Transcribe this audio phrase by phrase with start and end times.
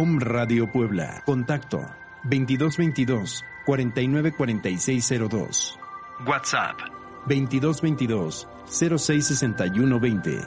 [0.00, 1.22] Om Radio Puebla.
[1.26, 1.84] Contacto
[2.22, 5.78] 2222 494602.
[6.26, 6.78] WhatsApp
[7.26, 10.40] 2222 066120.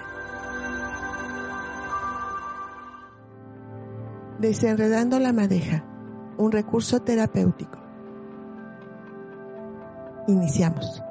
[4.40, 5.84] Desenredando la madeja,
[6.38, 7.78] un recurso terapéutico.
[10.28, 11.04] Iniciamos.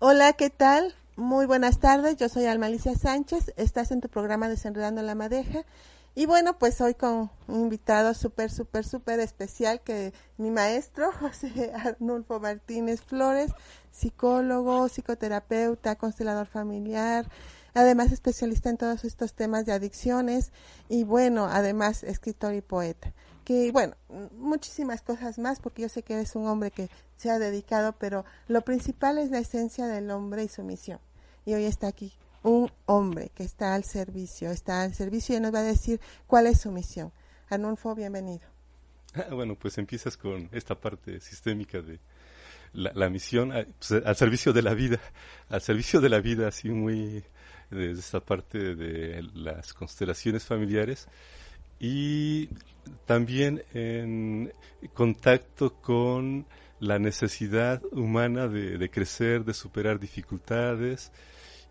[0.00, 0.96] Hola, ¿qué tal?
[1.16, 5.66] Muy buenas tardes, yo soy Almalicia Sánchez, estás en tu programa Desenredando la Madeja.
[6.14, 11.70] Y bueno, pues hoy con un invitado súper, súper, súper especial que mi maestro, José
[11.74, 13.52] Arnulfo Martínez Flores,
[13.90, 17.28] psicólogo, psicoterapeuta, constelador familiar,
[17.74, 20.50] además especialista en todos estos temas de adicciones
[20.88, 23.12] y bueno, además escritor y poeta
[23.44, 23.94] que bueno,
[24.36, 28.24] muchísimas cosas más, porque yo sé que eres un hombre que se ha dedicado, pero
[28.48, 30.98] lo principal es la esencia del hombre y su misión.
[31.44, 32.12] Y hoy está aquí
[32.42, 36.46] un hombre que está al servicio, está al servicio y nos va a decir cuál
[36.46, 37.12] es su misión.
[37.48, 38.46] Arnulfo, bienvenido.
[39.14, 42.00] Ah, bueno, pues empiezas con esta parte sistémica de
[42.72, 44.98] la, misión pues, al servicio de la vida,
[45.50, 47.22] al servicio de la vida, así muy
[47.70, 51.08] desde esta parte de las constelaciones familiares
[51.82, 52.48] y
[53.06, 54.52] también en
[54.94, 56.46] contacto con
[56.78, 61.10] la necesidad humana de, crecer, de superar dificultades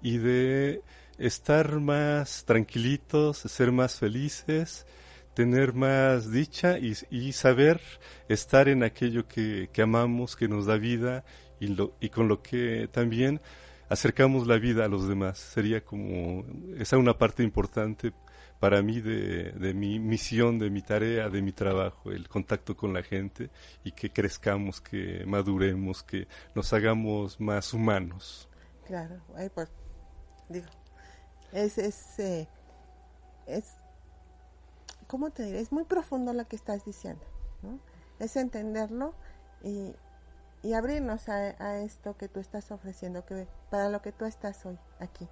[0.01, 0.81] y de
[1.17, 4.85] estar más tranquilitos, ser más felices,
[5.33, 7.79] tener más dicha y, saber
[8.27, 11.23] estar en aquello que, amamos, que nos da vida
[11.61, 13.39] y, y con lo que también
[13.87, 15.37] acercamos la vida a los demás.
[15.37, 16.43] Sería como,
[16.77, 18.11] esa una parte importante
[18.61, 23.01] para mí de, mi misión, de mi tarea, de mi trabajo, el contacto con la
[23.01, 23.49] gente
[23.83, 28.47] y que crezcamos, que maduremos, que nos hagamos más humanos.
[28.85, 29.19] Claro,
[29.55, 29.67] pues,
[30.47, 30.67] digo,
[31.51, 32.47] es, es, eh,
[33.47, 33.65] es,
[35.07, 35.59] ¿cómo te diré?
[35.59, 37.25] Es muy profundo lo que estás diciendo,
[37.63, 37.79] ¿no?
[38.19, 39.15] Es entenderlo
[39.63, 39.95] y,
[40.61, 44.63] y abrirnos a, a, esto que tú estás ofreciendo, que para lo que tú estás
[44.67, 45.27] hoy aquí.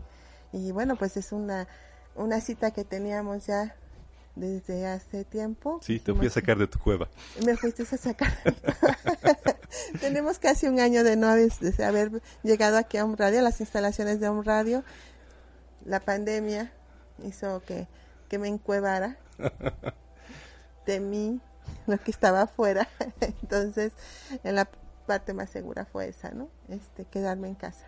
[0.52, 1.68] Y bueno, pues es una
[2.16, 3.76] una cita que teníamos ya
[4.36, 5.80] desde hace tiempo.
[5.84, 7.10] Sí, te fui a sacar de tu cueva.
[7.46, 8.32] Me fuiste a sacar.
[10.02, 14.20] Tenemos casi un año de no haber, llegado aquí a un radio, a las instalaciones
[14.20, 14.84] de un radio.
[15.86, 16.72] La pandemia
[17.24, 17.88] hizo que,
[18.28, 19.18] que me encuevara.
[20.86, 21.40] Temí
[21.88, 22.88] lo que estaba afuera.
[23.20, 23.94] Entonces,
[24.44, 24.70] en la
[25.06, 26.50] parte más segura fue esa, ¿no?
[26.70, 27.88] Este, quedarme en casa.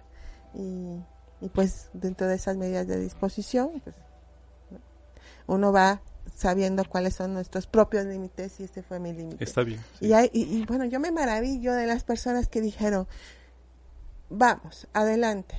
[0.54, 1.02] Y,
[1.40, 3.96] y pues dentro de esas medidas de disposición, pues
[5.48, 6.02] uno va
[6.36, 9.44] sabiendo cuáles son nuestros propios límites y este fue mi límite.
[9.44, 9.80] Está bien.
[10.00, 13.08] Y, y, bueno, yo me maravillo de las personas que dijeron,
[14.30, 15.56] vamos, adelante.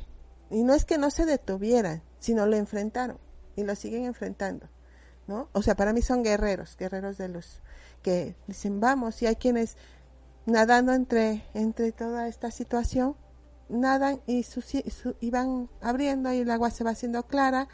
[0.51, 3.19] Y no es que no se detuvieran, sino lo enfrentaron
[3.57, 4.69] y lo siguen enfrentando,
[5.27, 5.49] ¿no?
[5.53, 7.61] O sea, para mí son guerreros, guerreros de luz,
[8.03, 9.77] que dicen, vamos, y hay quienes
[10.47, 13.17] nadando entre, entre toda esta situación,
[13.69, 14.45] nadan y,
[15.21, 17.69] y van abriendo y el agua se va haciendo clara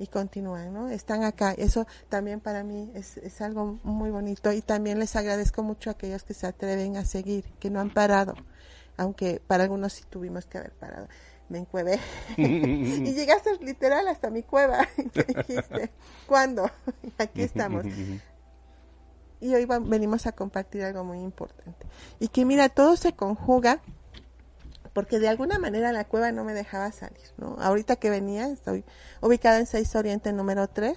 [0.00, 0.88] y continúan, ¿no?
[0.88, 1.52] Están acá.
[1.52, 5.92] Eso también para mí es, es, algo muy bonito y también les agradezco mucho a
[5.92, 8.34] aquellos que se atreven a seguir, que no han parado,
[8.96, 11.06] aunque para algunos sí tuvimos que haber parado.
[11.50, 12.00] Me encueve
[12.38, 14.88] y llegaste literal hasta mi cueva.
[14.96, 15.90] dijiste,
[16.26, 16.70] ¿cuándo?
[17.18, 17.84] Aquí estamos.
[19.38, 21.86] y hoy venimos a compartir algo muy importante.
[22.20, 23.82] Y que mira, todo se conjuga
[24.92, 27.56] porque de alguna manera la cueva no me dejaba salir, ¿no?
[27.60, 28.84] Ahorita que venía, estoy
[29.20, 30.94] ubicada en 6 Oriente número 3,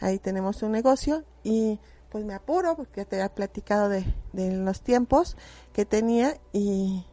[0.00, 4.82] ahí tenemos un negocio y pues me apuro porque te había platicado de, de los
[4.82, 5.36] tiempos
[5.72, 7.04] que tenía y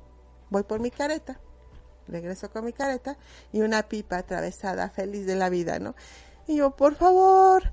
[0.49, 1.39] voy por mi careta,
[2.07, 3.17] regreso con mi careta
[3.51, 5.95] y una pipa atravesada, feliz de la vida, ¿no?
[6.47, 7.71] Y yo, por favor,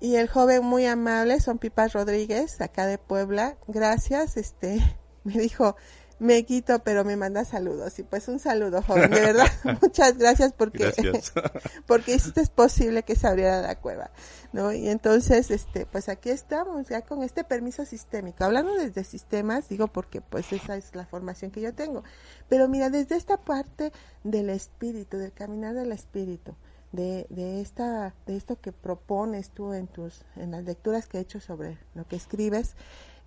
[0.00, 4.80] y el joven muy amable, son Pipas Rodríguez, acá de Puebla, gracias, este,
[5.24, 5.76] me dijo,
[6.18, 7.98] me quito, pero me manda saludos.
[7.98, 9.50] Y pues un saludo, joven, de verdad.
[9.82, 10.92] Muchas gracias porque,
[11.86, 14.10] porque esto es posible que se abriera la cueva,
[14.52, 14.72] ¿no?
[14.72, 18.44] Y entonces, este, pues aquí estamos, ya con este permiso sistémico.
[18.44, 22.02] Hablando desde sistemas, digo porque pues esa es la formación que yo tengo.
[22.48, 23.92] Pero mira, desde esta parte
[24.24, 26.54] del espíritu, del caminar del espíritu,
[26.92, 31.20] de, de, esta, de esto que propones tú en tus, en las lecturas que he
[31.20, 32.74] hecho sobre lo que escribes,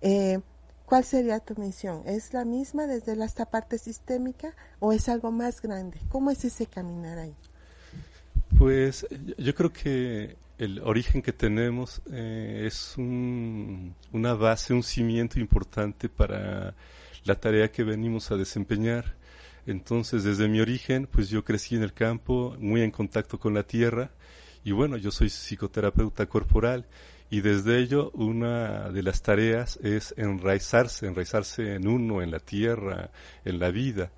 [0.00, 0.40] eh,
[0.90, 2.02] ¿Cuál sería tu misión?
[2.04, 6.00] ¿Es la misma desde esta parte sistémica o es algo más grande?
[6.08, 7.36] ¿Cómo es ese caminar ahí?
[8.58, 9.06] Pues
[9.38, 16.74] yo creo que el origen que tenemos eh, es una base, un cimiento importante para
[17.22, 19.14] la tarea que venimos a desempeñar.
[19.66, 23.62] Entonces, desde mi origen, pues yo crecí en el campo, muy en contacto con la
[23.62, 24.10] tierra,
[24.64, 26.84] y bueno, yo soy psicoterapeuta corporal
[27.30, 33.10] y desde ello una de las tareas es enraizarse, enraizarse en uno, en la tierra,
[33.44, 34.10] en la vida.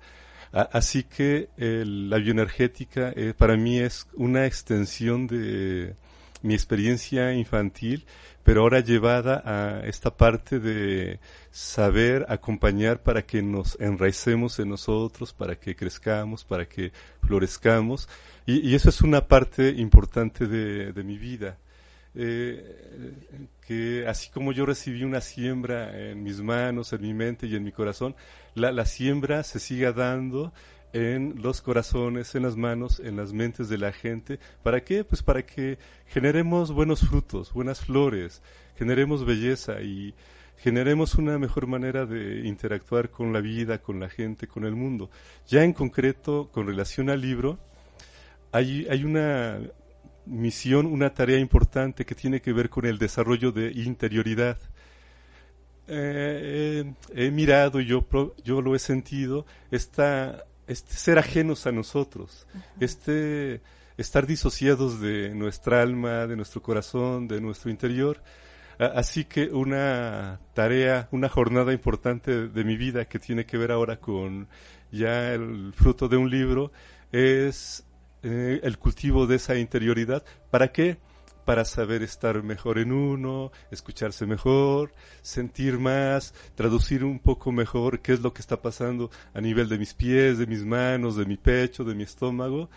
[0.51, 5.95] así que la bioenergética eh, para mí es una extensión de
[6.41, 8.05] mi experiencia infantil,
[8.43, 11.19] pero ahora llevada a esta parte de
[11.51, 18.09] saber acompañar para que nos enraicemos en nosotros, para que crezcamos, para que florezcamos.
[18.45, 21.57] Y, eso es una parte importante de mi vida
[22.15, 23.17] eh,
[23.65, 27.63] que así como yo recibí una siembra en mis manos, en mi mente y en
[27.63, 28.15] mi corazón,
[28.55, 30.53] la, la siembra se siga dando
[30.93, 34.39] en los corazones, en las manos, en las mentes de la gente.
[34.61, 35.03] ¿Para qué?
[35.03, 38.43] Pues para que generemos buenos frutos, buenas flores,
[38.77, 40.13] generemos belleza y
[40.57, 45.09] generemos una mejor manera de interactuar con la vida, con la gente, con el mundo.
[45.47, 47.57] Ya en concreto, con relación al libro,
[48.51, 49.59] hay, hay una
[50.25, 54.57] misión, una tarea importante que tiene que ver con el desarrollo de interioridad.
[55.87, 58.05] Eh, he mirado y yo,
[58.43, 62.47] yo lo he sentido, esta, este ser ajenos a nosotros,
[62.79, 63.61] este
[63.97, 68.21] estar disociados de nuestra alma, de nuestro corazón, de nuestro interior.
[68.79, 73.97] Así que una tarea, una jornada importante de mi vida que tiene que ver ahora
[73.97, 74.47] con
[74.91, 76.71] ya el fruto de un libro
[77.11, 77.85] es
[78.23, 80.23] eh, el cultivo de esa interioridad.
[80.49, 80.97] ¿Para qué?
[81.45, 88.13] Para saber estar mejor en uno, escucharse mejor, sentir más, traducir un poco mejor qué
[88.13, 91.37] es lo que está pasando a nivel de mis pies, de mis manos, de mi
[91.37, 92.69] pecho, de mi estómago.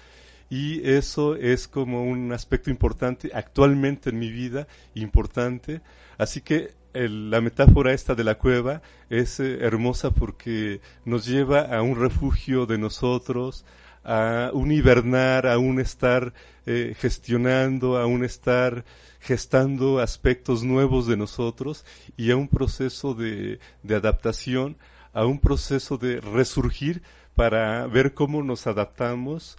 [0.51, 5.81] Y eso es como un aspecto importante actualmente en mi vida, importante.
[6.19, 11.83] Así que la metáfora esta de la cueva es eh, hermosa porque nos lleva a
[11.83, 13.65] un refugio de nosotros,
[14.07, 16.33] a un hibernar, a un estar
[16.65, 18.85] eh, gestionando, a un estar
[19.19, 21.85] gestando aspectos nuevos de nosotros
[22.17, 24.77] y a un proceso de, de adaptación,
[25.13, 27.03] a un proceso de resurgir
[27.35, 29.59] para ver cómo nos adaptamos,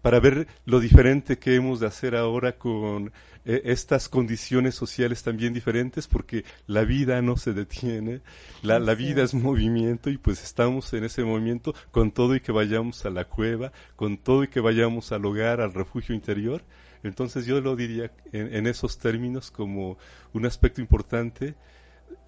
[0.00, 3.12] para ver lo diferente que hemos de hacer ahora con
[3.44, 8.20] eh, estas condiciones sociales también diferentes, porque la vida no se detiene,
[8.62, 12.52] la, la vida es movimiento y pues estamos en ese movimiento con todo y que
[12.52, 16.62] vayamos a la cueva, con todo y que vayamos al hogar, al refugio interior.
[17.02, 19.98] Entonces yo lo diría en, en esos términos como
[20.32, 21.54] un aspecto importante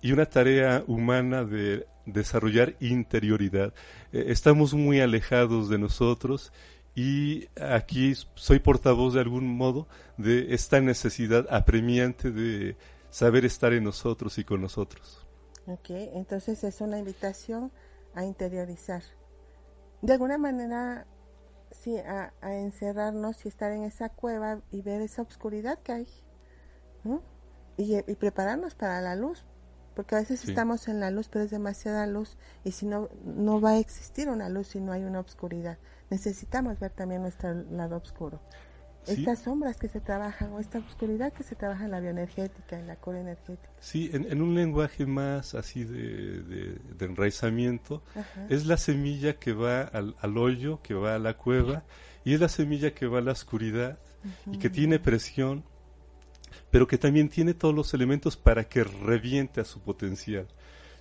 [0.02, 3.72] y una tarea humana de desarrollar interioridad.
[4.12, 6.52] Eh, estamos muy alejados de nosotros
[6.94, 12.76] y aquí soy portavoz de algún modo de esta necesidad apremiante de
[13.10, 15.26] saber estar en nosotros y con nosotros.
[15.66, 17.72] Ok, entonces es una invitación
[18.14, 19.02] a interiorizar.
[20.02, 21.06] De alguna manera,
[21.72, 26.08] sí, a, encerrarnos y estar en esa cueva y ver esa oscuridad que hay.
[27.76, 29.44] Y, prepararnos para la luz,
[29.96, 33.60] porque a veces estamos en la luz, pero es demasiada luz y si no, no
[33.60, 35.78] va a existir una luz si no hay una oscuridad
[36.10, 38.40] necesitamos ver también nuestro lado oscuro.
[39.06, 42.86] Estas sombras que se trabajan o esta oscuridad que se trabaja en la bioenergética, en
[42.86, 43.68] la core energética.
[43.78, 48.02] Sí, en, un lenguaje más así de, de, enraizamiento,
[48.48, 51.84] es la semilla que va al, hoyo, que va a la cueva,
[52.24, 53.98] y es la semilla que va a la oscuridad
[54.50, 55.64] y que tiene presión,
[56.70, 60.46] pero que también tiene todos los elementos para que reviente a su potencial.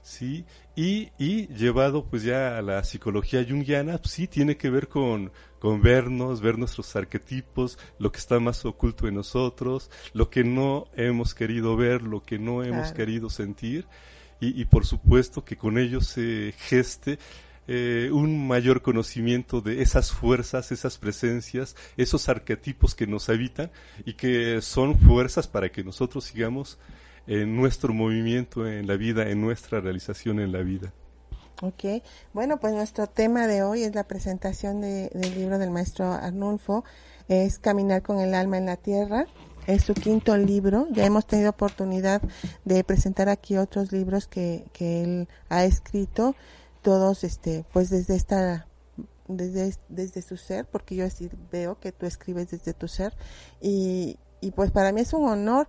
[0.03, 0.45] ¿Sí?
[0.75, 5.31] Y, y llevado pues ya a la psicología junguiana, pues, sí tiene que ver con,
[5.57, 10.87] con vernos, ver nuestros arquetipos, lo que está más oculto en nosotros, lo que no
[10.95, 13.87] hemos querido ver, lo que no hemos querido sentir,
[14.39, 17.17] y, y, por supuesto que con ello se geste
[17.65, 23.71] eh, un mayor conocimiento de esas fuerzas, esas presencias, esos arquetipos que nos habitan
[24.05, 26.77] y que son fuerzas para que nosotros sigamos
[27.27, 30.93] en nuestro movimiento en la vida, en nuestra realización en la vida.
[31.61, 32.03] Ok,
[32.33, 36.83] bueno, pues nuestro tema de hoy es la presentación de, del libro del maestro Arnulfo,
[37.27, 39.27] es Caminar con el alma en la tierra.
[39.65, 40.87] Es su quinto libro.
[40.91, 42.21] Ya hemos tenido oportunidad
[42.65, 46.35] de presentar aquí otros libros que, que él ha escrito,
[46.81, 48.67] todos, este, pues desde esta
[49.29, 51.05] desde, desde su ser, porque yo
[51.49, 53.13] veo que tú escribes desde tu ser
[53.61, 55.67] y, y pues para mí es un honor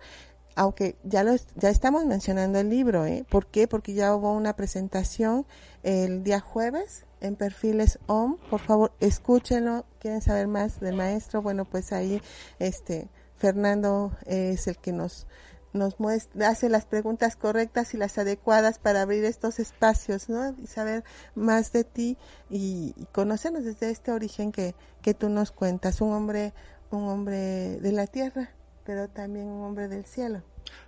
[0.56, 3.24] aunque ya lo ya estamos mencionando el libro, ¿eh?
[3.28, 3.66] ¿Por qué?
[3.66, 5.46] Porque ya hubo una presentación
[5.82, 8.36] el día jueves en Perfiles OM.
[8.50, 9.84] Por favor, escúchenlo.
[9.98, 11.42] ¿Quieren saber más del maestro?
[11.42, 12.20] Bueno, pues ahí
[12.58, 15.26] este Fernando es el que nos
[15.74, 20.54] nos muestra, hace las preguntas correctas y las adecuadas para abrir estos espacios, ¿no?
[20.62, 21.02] Y saber
[21.34, 22.16] más de ti
[22.48, 26.00] y, y conocernos desde este origen que, que tú nos cuentas.
[26.00, 26.54] Un hombre,
[26.92, 28.50] un hombre de la tierra,
[28.84, 30.42] pero también un hombre del cielo.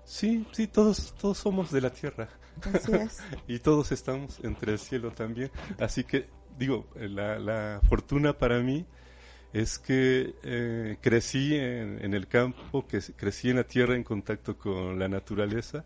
[0.04, 2.28] Sí, sí, todos, todos somos de la tierra.
[2.72, 3.18] Así es.
[3.48, 5.50] y todos estamos entre el cielo también.
[5.78, 8.86] Así que, digo, la, la fortuna para mí
[9.52, 14.56] es que eh, crecí en, en, el campo, que crecí en la tierra en contacto
[14.58, 15.84] con la naturaleza.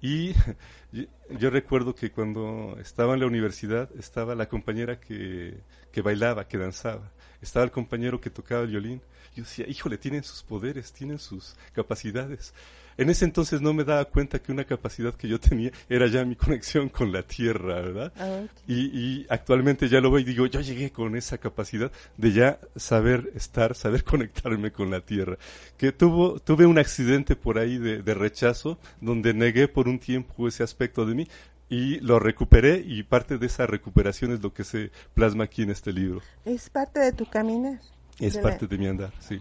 [0.00, 0.32] Y
[0.92, 5.60] yo, yo recuerdo que cuando estaba en la universidad estaba la compañera que,
[5.92, 9.02] que bailaba, que danzaba, estaba el compañero que tocaba el violín.
[9.34, 12.52] Yo decía, híjole, tienen sus poderes, tienen sus capacidades.
[12.96, 16.24] En ese entonces no me daba cuenta que una capacidad que yo tenía era ya
[16.24, 18.12] mi conexión con la tierra, ¿verdad?
[18.18, 18.42] Ah.
[18.66, 22.58] Y, y actualmente ya lo veo y digo, yo llegué con esa capacidad de ya
[22.76, 25.38] saber estar, saber conectarme con la tierra.
[25.78, 30.46] Que tuvo, tuve un accidente por ahí de, de rechazo donde negué por un tiempo
[30.46, 31.28] ese aspecto de mí,
[31.70, 35.70] y lo recuperé y parte de esa recuperación es lo que se plasma aquí en
[35.70, 36.20] este libro.
[36.44, 37.78] Es parte de tu caminar.
[38.26, 39.40] Es de parte la- de mi andar, sí.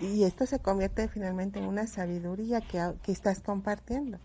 [0.00, 4.18] y esto se convierte finalmente en una sabiduría que, que estás compartiendo.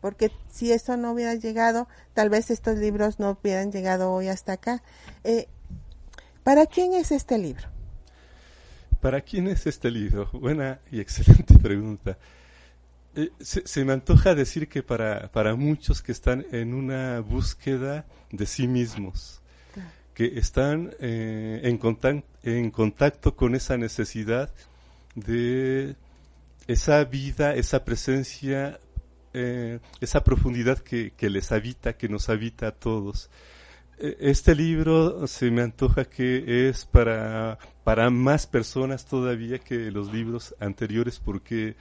[0.00, 4.52] Porque si eso no hubiera llegado, tal vez estos libros no hubieran llegado hoy hasta
[4.52, 4.82] acá.
[5.24, 5.48] Eh,
[6.44, 7.68] ¿Para quién es este libro?
[9.00, 10.28] ¿Para quién es este libro?
[10.32, 12.16] Buena y excelente pregunta.
[13.16, 18.04] Eh, se, se, me antoja decir que para, para muchos que están en una búsqueda
[18.30, 19.40] de sí mismos.
[20.18, 24.52] Que están eh, en, contact, en contacto con esa necesidad
[25.14, 25.94] de
[26.66, 28.80] esa vida, esa presencia,
[29.32, 33.30] eh, esa profundidad que, que, les habita, que nos habita a todos.
[34.00, 40.12] Eh, Este libro se me antoja que es para, para más personas todavía que los
[40.12, 41.76] libros anteriores porque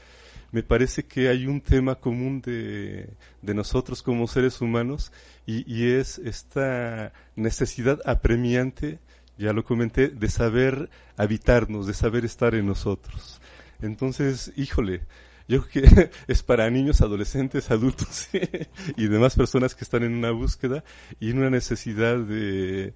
[0.52, 3.10] me parece que hay un tema común de,
[3.42, 5.12] de nosotros como seres humanos
[5.46, 9.00] y, y, es esta necesidad apremiante,
[9.38, 13.42] ya lo comenté, de saber habitarnos, de saber estar en nosotros.
[13.82, 15.02] Entonces, híjole,
[15.48, 18.30] yo creo que es para niños, adolescentes, adultos
[18.98, 20.84] y demás personas que están en una búsqueda
[21.20, 22.94] y en una necesidad de,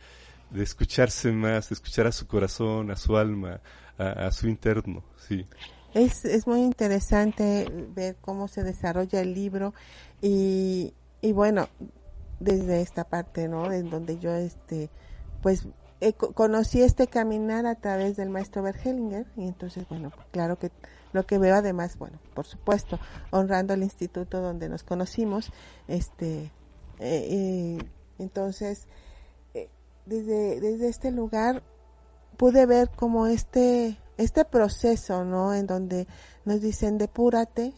[0.50, 3.62] de escucharse más, de escuchar a su corazón, a su alma,
[3.98, 5.46] a, a su interno, sí.
[5.93, 9.74] Es, es muy interesante ver cómo se desarrolla el libro
[10.21, 11.67] y, y bueno,
[12.39, 13.71] desde esta parte, ¿no?
[13.71, 14.89] En donde yo, este,
[15.41, 15.67] pues,
[16.01, 20.71] eh, conocí este caminar a través del maestro Bergelinger y entonces, bueno, claro que
[21.13, 25.51] lo que veo además, bueno, por supuesto, honrando el instituto donde nos conocimos,
[25.88, 26.51] este,
[27.00, 27.77] eh,
[28.17, 28.88] entonces,
[29.53, 29.69] eh,
[30.07, 31.62] desde, desde este lugar
[32.36, 35.53] pude ver como este, este proceso, ¿no?
[35.53, 36.08] En donde
[36.46, 37.74] nos dicen depúrate,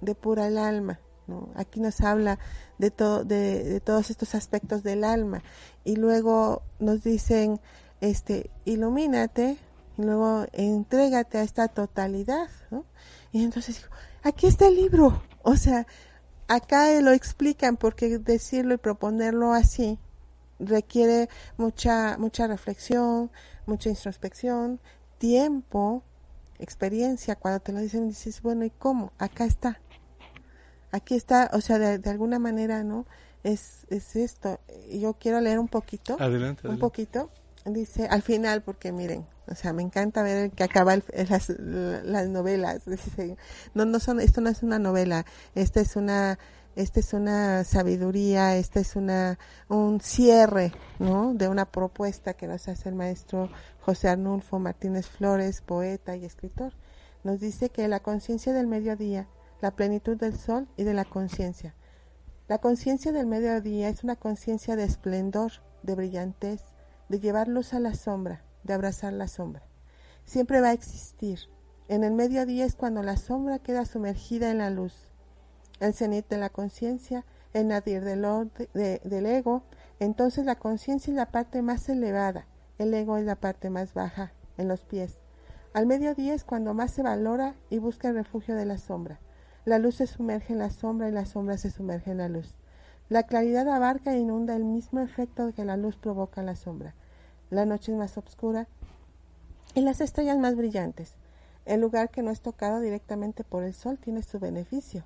[0.00, 1.50] depura el alma, ¿no?
[1.54, 2.38] Aquí nos habla
[2.78, 5.42] de todo, de, de, todos estos aspectos del alma
[5.84, 7.60] y luego nos dicen,
[8.00, 9.56] este, ilumínate
[9.96, 12.84] y luego entrégate a esta totalidad, ¿no?
[13.30, 13.88] Y entonces digo,
[14.22, 15.86] aquí está el libro, o sea,
[16.48, 19.98] acá lo explican porque decirlo y proponerlo así
[20.58, 23.30] requiere mucha mucha reflexión,
[23.66, 24.80] mucha introspección,
[25.22, 26.02] tiempo,
[26.58, 27.36] experiencia.
[27.36, 29.12] Cuando te lo dicen dices, bueno, ¿y cómo?
[29.18, 29.80] Acá está.
[30.90, 33.06] Aquí está, o sea, de, de alguna manera, ¿no?
[33.44, 34.58] Es, es esto.
[34.90, 36.14] Yo quiero leer un poquito.
[36.18, 36.62] Adelante.
[36.66, 36.80] Un adelante.
[36.80, 37.30] poquito.
[37.64, 42.28] Dice, al final, porque miren, o sea, me encanta ver que acaba el, las, las
[42.28, 42.84] novelas.
[42.86, 43.36] Dice,
[43.74, 45.24] no, no son, esto no es una novela,
[45.54, 46.40] esta es una,
[46.74, 49.38] esta es una sabiduría, esta es una,
[49.68, 51.34] un cierre, ¿no?
[51.34, 53.50] De una propuesta que nos hace el maestro
[53.80, 56.72] José Arnulfo Martínez Flores, poeta y escritor.
[57.24, 59.28] Nos dice que la conciencia del mediodía,
[59.60, 61.74] la plenitud del sol y de la conciencia.
[62.48, 65.52] La conciencia del mediodía es una conciencia de esplendor,
[65.82, 66.62] de brillantez,
[67.08, 69.62] de llevar luz a la sombra, de abrazar la sombra.
[70.24, 71.38] Siempre va a existir.
[71.88, 75.11] En el mediodía es cuando la sombra queda sumergida en la luz.
[75.82, 78.22] El cenit de la conciencia, el nadir del,
[78.72, 79.64] de, del ego,
[79.98, 82.46] Entonces la conciencia es la parte más elevada,
[82.78, 85.18] el ego es la parte más baja, en los pies.
[85.74, 89.18] Al mediodía es cuando más se valora y busca el refugio de la sombra.
[89.64, 92.54] La luz se sumerge en la sombra y la sombra se sumerge en la luz.
[93.08, 96.94] La claridad abarca e inunda el mismo efecto que la luz provoca en la sombra.
[97.50, 98.68] La noche es más oscura
[99.74, 101.16] y las estrellas más brillantes.
[101.64, 105.02] El lugar que no es tocado directamente por el sol tiene su beneficio.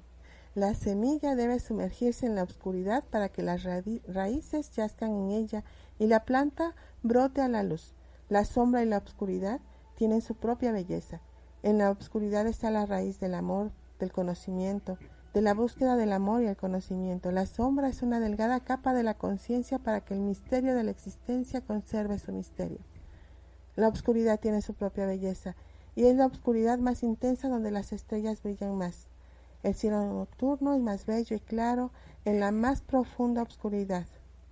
[0.57, 5.65] La semilla debe sumergirse en la oscuridad para que las raíces yazcan en ella
[5.99, 7.93] y la planta brote a la luz.
[8.31, 9.61] La sombra y la oscuridad
[9.97, 11.21] tienen su propia belleza.
[11.63, 14.97] En la oscuridad está la raíz del amor, del conocimiento,
[15.35, 17.33] de la búsqueda del amor y el conocimiento.
[17.33, 20.91] La sombra es una delgada capa de la conciencia para que el misterio de la
[20.91, 22.79] existencia conserve su misterio.
[23.75, 25.55] La oscuridad tiene su propia belleza
[25.95, 29.07] y es la oscuridad más intensa donde las estrellas brillan más.
[29.67, 31.91] El cielo nocturno es más bello y claro
[32.25, 34.07] en la más profunda oscuridad.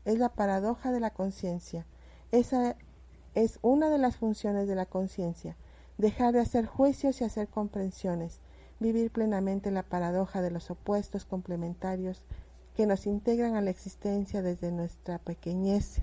[0.05, 1.87] Es la paradoja de la conciencia.
[2.33, 2.75] Esa
[3.37, 5.57] es una de las funciones de la conciencia,
[5.99, 8.41] dejar de hacer juicios y hacer comprensiones,
[8.81, 12.25] vivir plenamente la paradoja de los opuestos complementarios
[12.77, 15.99] que nos integran a la existencia desde nuestra pequeñez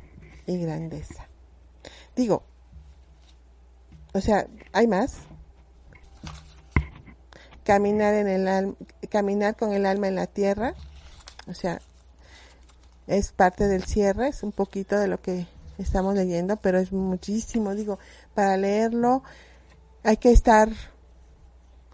[0.48, 1.28] y grandeza.
[2.16, 2.44] Digo,
[4.14, 5.18] o sea, hay más,
[7.64, 8.76] caminar en el
[9.12, 10.74] caminar con el alma en la tierra,
[11.48, 11.82] o sea,
[13.08, 15.46] es parte del cierre, es un poquito de lo que
[15.78, 18.00] estamos leyendo, pero es muchísimo, digo,
[18.34, 19.22] para leerlo
[20.04, 20.70] hay que estar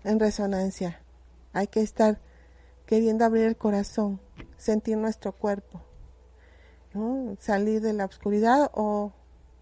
[0.04, 1.02] en resonancia,
[1.54, 2.20] hay que estar
[2.86, 4.22] queriendo abrir el corazón,
[4.58, 5.82] sentir nuestro cuerpo,
[7.40, 9.12] salir de la oscuridad o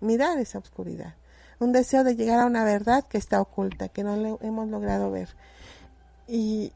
[0.02, 1.16] mirar esa oscuridad.
[1.58, 5.30] Un deseo de llegar a una verdad que está oculta, que no hemos logrado ver.
[6.28, 6.74] Y,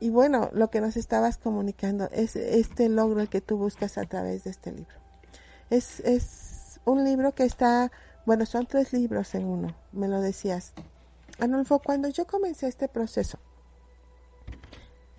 [0.00, 4.04] y bueno, lo que nos estabas comunicando es este logro el que tú buscas a
[4.04, 4.96] través de este libro.
[5.68, 7.92] Es, es un libro que está,
[8.24, 10.72] bueno, son tres libros en uno, me lo decías.
[11.38, 13.38] Anulfo, cuando yo comencé este proceso,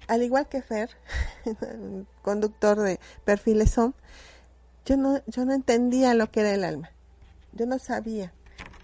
[0.08, 0.90] al igual que Fer,
[2.22, 3.96] conductor de perfiles son,
[4.86, 6.92] yo no, yo no entendía lo que era el alma.
[7.54, 8.34] Yo no sabía.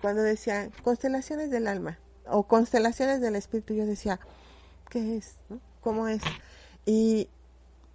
[0.01, 1.97] Cuando decían constelaciones del alma,
[2.29, 4.19] o constelaciones del espíritu, yo decía,
[4.89, 5.35] ¿qué es?
[5.87, 6.21] ¿Cómo es?
[6.85, 7.29] Y,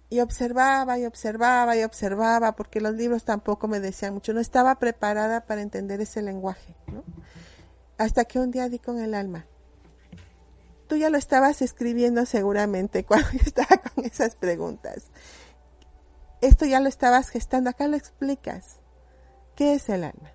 [0.09, 4.79] y observaba y observaba y observaba, porque los libros tampoco me decían mucho, no estaba
[4.79, 7.03] preparada para entender ese lenguaje, ¿no?
[7.99, 9.45] Hasta que un día di con el alma.
[10.87, 15.11] Tú ya lo estabas escribiendo seguramente cuando yo estaba con esas preguntas.
[16.41, 18.77] Esto ya lo estabas gestando, acá lo explicas.
[19.55, 20.31] ¿Qué es el alma?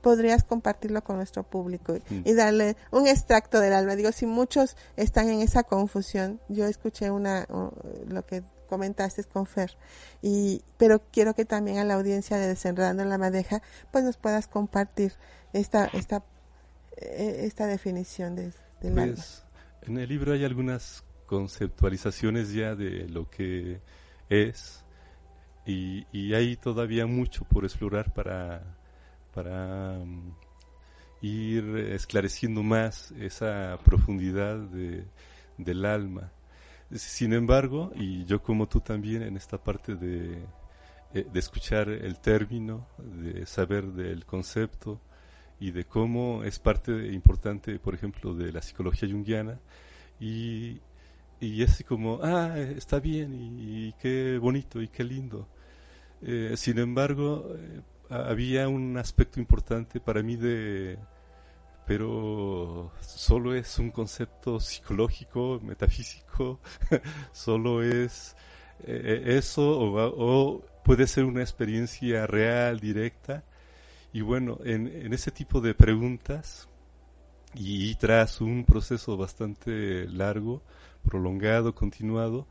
[0.00, 2.20] Podrías compartirlo con nuestro público mm.
[2.24, 3.96] y, darle un extracto del alma.
[3.96, 7.46] Digo, si muchos están en esa confusión, yo escuché una,
[8.08, 9.76] lo que comentaste con Fer,
[10.22, 14.46] y, pero quiero que también a la audiencia de Desenredando la Madeja, pues nos puedas
[14.46, 15.12] compartir
[15.52, 16.22] esta, esta,
[16.96, 19.14] e, esta definición de, del pues, alma.
[19.82, 23.80] En el libro hay algunas conceptualizaciones ya de lo que
[24.28, 24.84] es
[25.66, 28.62] y, y hay todavía mucho por explorar para
[29.34, 30.34] para mm,
[31.22, 35.04] ir esclareciendo más esa profundidad de,
[35.58, 36.32] del alma.
[36.92, 40.42] Sin embargo, y yo como tú también en esta parte de,
[41.14, 45.00] eh, de escuchar el término, de saber del concepto
[45.60, 49.60] y de cómo es parte importante, por ejemplo, de la psicología junguiana,
[50.18, 50.80] y,
[51.40, 55.48] y es como, ah, está bien, y, qué bonito, y qué lindo.
[56.22, 57.80] Eh, sin embargo, eh,
[58.10, 60.98] había un aspecto importante para mí de
[61.86, 66.60] pero solo es un concepto psicológico, metafísico,
[67.32, 68.36] solo es
[68.86, 73.44] eh, eso o, puede ser una experiencia real, directa.
[74.12, 76.68] Y bueno, en, en ese tipo de preguntas
[77.54, 80.62] y, tras un proceso bastante largo,
[81.02, 82.46] prolongado, continuado,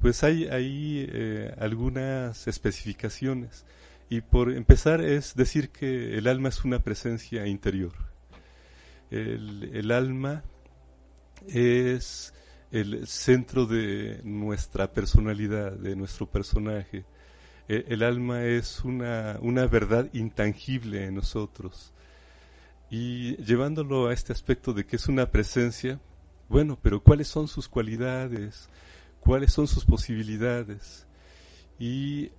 [0.00, 3.64] pues hay, hay eh, algunas especificaciones
[4.12, 7.94] y por empezar es decir que el alma es una presencia interior.
[9.10, 10.42] El, alma
[11.48, 12.34] es
[12.70, 17.06] el centro de nuestra personalidad, de nuestro personaje.
[17.66, 21.94] E, el, alma es una, una verdad intangible en nosotros.
[22.90, 25.98] Y llevándolo a este aspecto de que es una presencia,
[26.50, 28.68] bueno, pero ¿cuáles son sus cualidades?
[29.20, 31.06] ¿Cuáles son sus posibilidades?
[31.78, 32.30] Y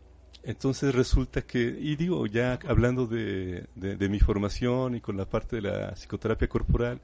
[0.44, 5.58] entonces resulta que, y digo, ya hablando de, de, mi formación y con la parte
[5.58, 7.02] de la psicoterapia corporal,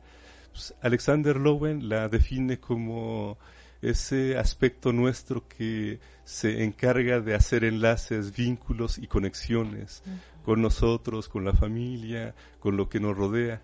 [0.52, 3.38] pues Alexander Lowen la define como
[3.82, 10.04] ese aspecto nuestro que se encarga de hacer enlaces, vínculos y conexiones
[10.44, 13.62] con nosotros, con la familia, con lo que nos rodea.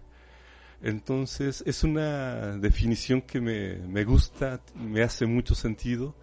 [0.81, 6.15] Entonces es una definición que me, me gusta, me hace mucho sentido,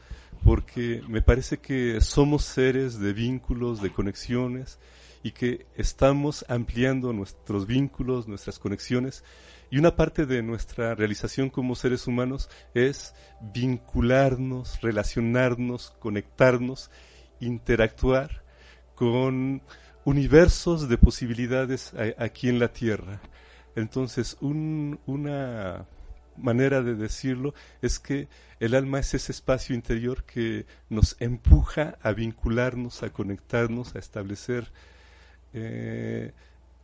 [0.45, 4.79] porque me parece que somos seres de vínculos, de conexiones,
[5.23, 9.23] y que estamos ampliando nuestros vínculos, nuestras conexiones,
[9.71, 16.91] y una parte de nuestra realización como seres humanos es vincularnos, relacionarnos, conectarnos,
[17.41, 18.43] interactuar
[18.95, 19.63] con
[20.05, 23.21] universos de posibilidades aquí en la Tierra.
[23.75, 25.87] Entonces, una
[26.37, 28.29] manera de decirlo es que
[28.61, 34.71] el alma es ese espacio interior que nos empuja a vincularnos, a conectarnos, a establecer
[35.53, 36.33] eh,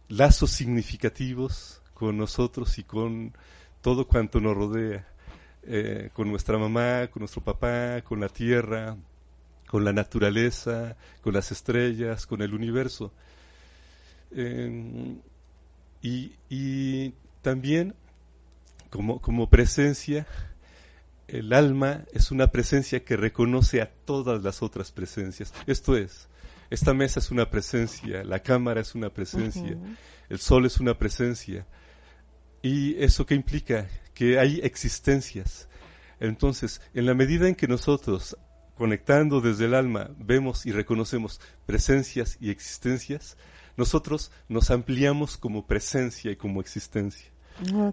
[0.09, 3.33] lazos significativos con nosotros y con
[3.81, 5.07] todo cuanto nos rodea,
[5.63, 8.97] eh, con nuestra mamá, con nuestro papá, con la tierra,
[9.69, 13.13] con la naturaleza, con las estrellas, con el universo.
[14.31, 15.21] Em,
[16.03, 17.95] y, también
[18.91, 20.27] como, como presencia,
[21.27, 25.53] el alma es una presencia que reconoce a todas las otras presencias.
[25.67, 26.29] Esto es,
[26.71, 29.77] esta mesa es una presencia, la cámara es una presencia,
[30.29, 31.67] el sol es una presencia,
[32.63, 33.89] ¿Y eso qué implica?
[34.15, 35.69] Que hay existencias.
[36.21, 38.37] Entonces, en la medida en que nosotros,
[38.75, 43.37] conectando desde el alma, vemos y reconocemos presencias y existencias,
[43.77, 47.31] nosotros nos ampliamos como presencia y como existencia.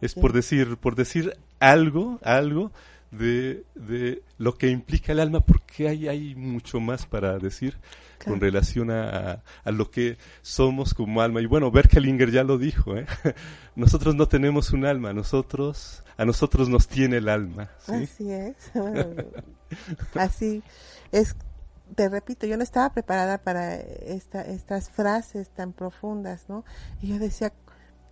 [0.01, 2.71] Es por decir, por decir algo, algo
[3.11, 7.77] de, de, lo que implica el alma, porque hay, hay mucho más para decir
[8.23, 11.41] con relación a, a, lo que somos como alma.
[11.41, 13.05] Y bueno, Berkelinger ya lo dijo, ¿eh?
[13.75, 17.69] nosotros no tenemos un alma, nosotros, a nosotros nos tiene el alma.
[17.87, 18.55] Así es.
[20.15, 20.63] Así
[21.11, 21.35] es.
[21.95, 26.65] Te repito, yo no estaba preparada para esta, estas frases tan profundas, ¿no?
[27.01, 27.53] Y yo decía,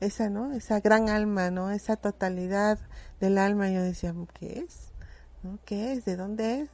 [0.03, 0.53] esa, ¿no?
[0.53, 1.71] Esa gran alma, ¿no?
[1.71, 2.79] Esa totalidad
[3.19, 4.91] del alma, yo decía, ¿qué es?
[5.43, 5.59] ¿No?
[5.65, 6.05] ¿Qué es?
[6.05, 6.69] ¿De dónde es?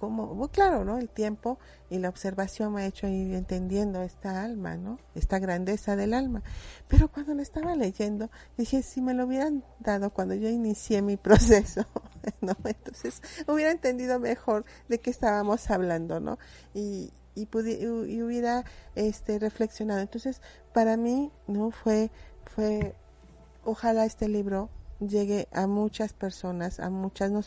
[0.00, 0.96] como, claro, ¿no?
[0.96, 1.58] El tiempo
[1.90, 4.98] y la observación me ha hecho ir entendiendo esta alma, ¿no?
[5.14, 6.42] Esta grandeza del alma.
[6.88, 11.16] Pero cuando lo estaba leyendo, dije, si me lo hubieran dado cuando yo inicié mi
[11.18, 11.84] proceso,
[12.40, 12.56] ¿no?
[12.64, 16.38] Entonces hubiera entendido mejor de qué estábamos hablando, ¿no?
[16.72, 18.64] Y, y, y hubiera
[18.94, 20.00] este, reflexionado.
[20.00, 20.40] Entonces,
[20.72, 21.72] para mí, ¿no?
[21.72, 22.10] Fue,
[22.54, 22.94] fue,
[23.64, 24.68] ojalá este libro
[25.00, 27.42] llegue a muchas personas, a muchas, no,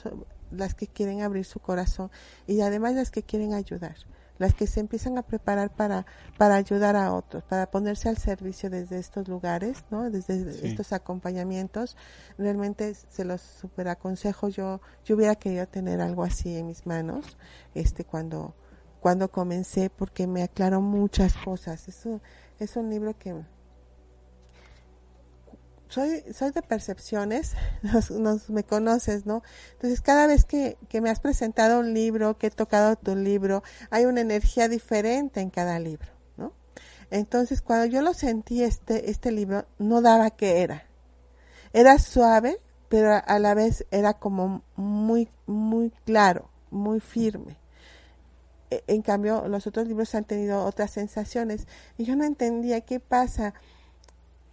[0.51, 2.11] las que quieren abrir su corazón
[2.47, 3.95] y además las que quieren ayudar,
[4.37, 6.05] las que se empiezan a preparar para,
[6.37, 10.09] para ayudar a otros, para ponerse al servicio desde estos lugares, ¿no?
[10.09, 11.95] Desde estos acompañamientos.
[12.37, 14.49] Realmente se los super aconsejo.
[14.49, 17.37] Yo, yo hubiera querido tener algo así en mis manos,
[17.75, 18.55] este, cuando,
[18.99, 21.87] cuando comencé, porque me aclaró muchas cosas.
[21.87, 22.21] Eso
[22.59, 23.35] es un libro que,
[25.93, 27.53] soy, soy de percepciones,
[28.09, 29.43] nos, me conoces, ¿no?
[29.73, 33.63] Entonces, cada vez que, que me has presentado un libro, que he tocado tu libro,
[33.91, 36.53] hay una energía diferente en cada libro, ¿no?
[37.11, 40.83] Entonces, cuando yo lo sentí, este, este libro, no daba que era.
[41.73, 47.57] Era suave, pero a la vez era como muy, muy claro, muy firme.
[48.71, 52.99] E, en cambio, los otros libros han tenido otras sensaciones y yo no entendía qué
[52.99, 53.53] pasa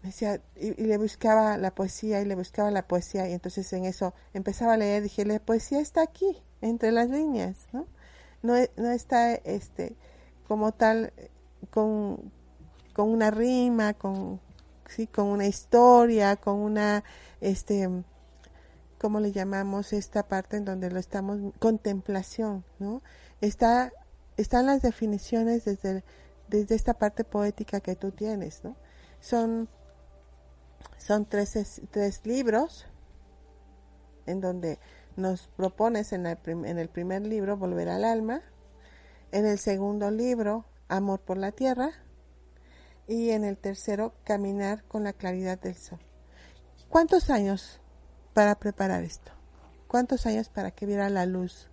[0.02, 4.14] decía, y, le buscaba la poesía y le buscaba la poesía y entonces en eso
[4.32, 7.86] empezaba a leer, dije, la poesía está aquí, entre las líneas, ¿no?
[8.42, 9.96] No, e, no está este
[10.46, 11.12] como tal
[11.70, 12.32] con,
[12.92, 14.40] con una rima, con,
[14.88, 17.04] sí, con una historia, con una,
[17.40, 17.88] este,
[18.98, 21.54] ¿cómo le llamamos esta parte en donde lo estamos?
[21.58, 23.02] Contemplación, ¿no?
[23.40, 23.92] Está,
[24.36, 26.02] están las definiciones desde,
[26.48, 28.76] desde esta parte poética que tú tienes, ¿no?
[29.20, 29.68] Son
[30.98, 32.86] son tres, tres libros
[34.26, 34.78] en donde
[35.16, 38.42] nos propones en el, en el primer libro volver al alma,
[39.32, 41.90] en el segundo libro amor por la tierra
[43.06, 45.98] y en el tercero caminar con la claridad del sol.
[46.88, 47.80] ¿Cuántos años
[48.34, 49.32] para preparar esto?
[49.86, 51.68] ¿Cuántos años para que viera la luz?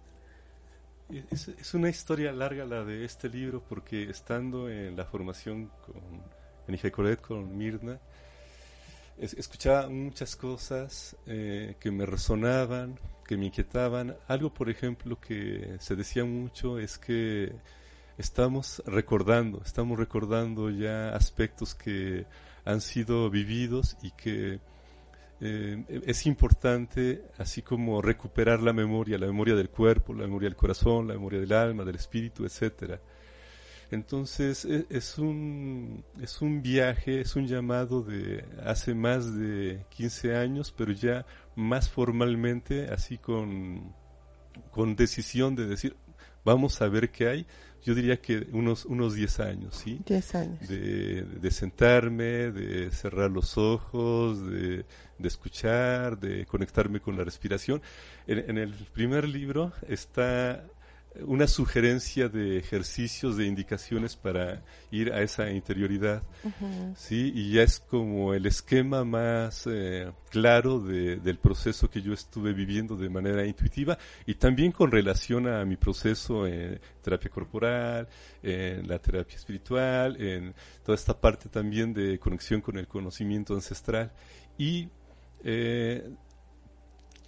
[1.31, 5.95] Es, una historia larga la de este libro porque estando en la formación con,
[6.67, 7.99] en Ijecoret con Mirna,
[9.19, 14.15] escuchaba muchas cosas eh, que me resonaban, que me inquietaban.
[14.27, 17.51] Algo, por ejemplo, que se decía mucho es que
[18.17, 22.25] estamos recordando, estamos recordando ya aspectos que
[22.65, 24.59] han sido vividos y que
[25.39, 30.55] eh, es importante así como recuperar la memoria, la memoria del cuerpo, la memoria del
[30.55, 32.99] corazón, la memoria del alma, del espíritu, etcétera.
[33.91, 40.35] Entonces e, es un, es un viaje, es un llamado de hace más de 15
[40.35, 43.93] años, pero ya más formalmente, así con,
[44.71, 45.95] con decisión de decir,
[46.43, 47.47] vamos a ver qué hay,
[47.83, 50.01] yo diría que unos, unos 10 años, ¿sí?
[50.05, 50.67] 10 años.
[50.67, 54.85] De, de, sentarme, de cerrar los ojos, de,
[55.17, 57.81] de, escuchar, de conectarme con la respiración.
[58.25, 60.65] En, en el primer libro está
[61.25, 66.23] una sugerencia de ejercicios, de indicaciones para ir a esa interioridad,
[66.95, 67.31] ¿sí?
[67.33, 72.53] Y ya es como el esquema más eh, claro de, del proceso que yo estuve
[72.53, 78.07] viviendo de manera intuitiva y también con relación a mi proceso en terapia corporal,
[78.43, 80.53] en la terapia espiritual, en
[80.83, 84.11] toda esta parte también de conexión con el conocimiento ancestral
[84.57, 84.89] y
[85.43, 86.03] eh,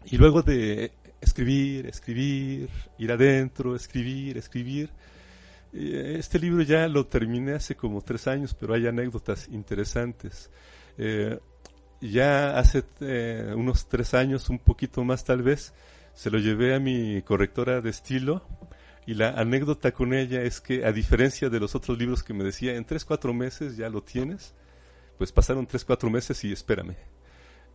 [0.05, 0.91] y luego de
[1.21, 4.89] escribir, escribir, ir adentro, escribir, escribir.
[5.71, 10.49] Este libro ya lo terminé hace como tres años, pero hay anécdotas interesantes.
[10.97, 11.39] Eh,
[12.01, 15.73] ya hace eh, unos tres años, un poquito más tal vez,
[16.13, 18.43] se lo llevé a mi correctora de estilo
[19.05, 22.43] y la anécdota con ella es que a diferencia de los otros libros que me
[22.43, 24.53] decía, en tres, cuatro meses ya lo tienes,
[25.17, 26.95] pues pasaron tres, cuatro meses y espérame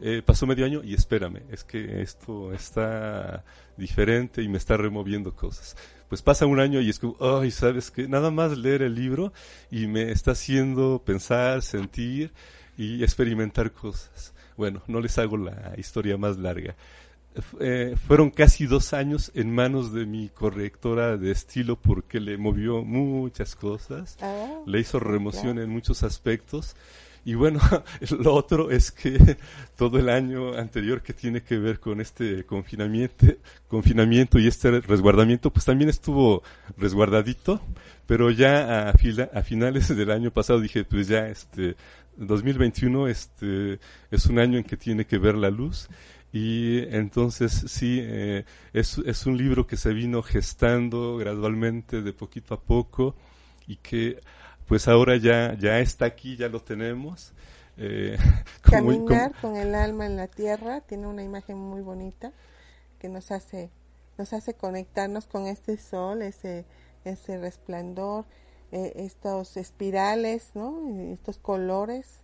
[0.00, 3.44] eh, pasó medio año y espérame, es que esto está
[3.76, 5.76] diferente y me está removiendo cosas.
[6.08, 9.32] Pues pasa un año y es como, ay, ¿sabes que Nada más leer el libro
[9.70, 12.32] y me está haciendo pensar, sentir
[12.76, 14.34] y experimentar cosas.
[14.56, 16.74] Bueno, no les hago la historia más larga.
[17.58, 22.84] Eh, fueron casi dos años en manos de mi correctora de estilo porque le movió
[22.84, 26.76] muchas cosas, ah, le hizo remoción en muchos aspectos
[27.24, 27.60] y bueno,
[28.18, 29.36] lo otro es que
[29.76, 33.26] todo el año anterior que tiene que ver con este confinamiento,
[33.68, 36.42] confinamiento y este resguardamiento, pues también estuvo
[36.76, 37.60] resguardadito,
[38.06, 41.76] pero ya a, finales del año pasado dije, pues ya este
[42.16, 45.88] 2021 este es un año en que tiene que ver la luz.
[46.32, 52.54] Y entonces sí, eh, es, es un libro que se vino gestando gradualmente de poquito
[52.54, 53.14] a poco
[53.68, 54.18] y que
[54.66, 57.32] pues ahora ya, ya está aquí, ya lo tenemos.
[57.76, 58.16] Eh,
[58.62, 62.32] Caminar con el alma en la tierra tiene una imagen muy bonita
[62.98, 63.70] que nos hace,
[64.16, 66.64] nos hace conectarnos con este sol, ese,
[67.04, 68.24] ese resplandor,
[68.72, 70.88] eh, estos espirales, ¿no?
[71.12, 72.20] estos colores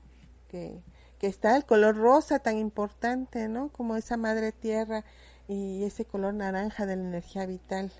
[0.48, 0.80] que,
[1.18, 3.68] que está el color rosa tan importante, ¿no?
[3.68, 5.04] Como esa madre tierra
[5.48, 7.92] y ese color naranja de la energía vital.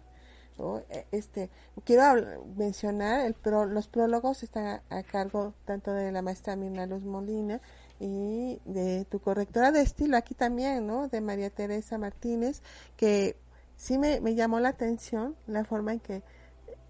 [0.91, 1.51] E, este,
[1.85, 3.35] quiero mencionar, el
[3.73, 7.61] los prólogos están a, cargo tanto de la maestra Mirna Luz Molina
[7.99, 11.09] y de tu correctora de estilo aquí también, ¿no?
[11.09, 12.63] De María Teresa Martínez,
[12.97, 13.37] que
[13.77, 16.23] sí me, me llamó la atención la forma en que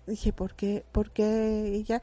[0.07, 0.85] dije, ¿por qué?
[0.93, 2.03] ¿Por qué ella?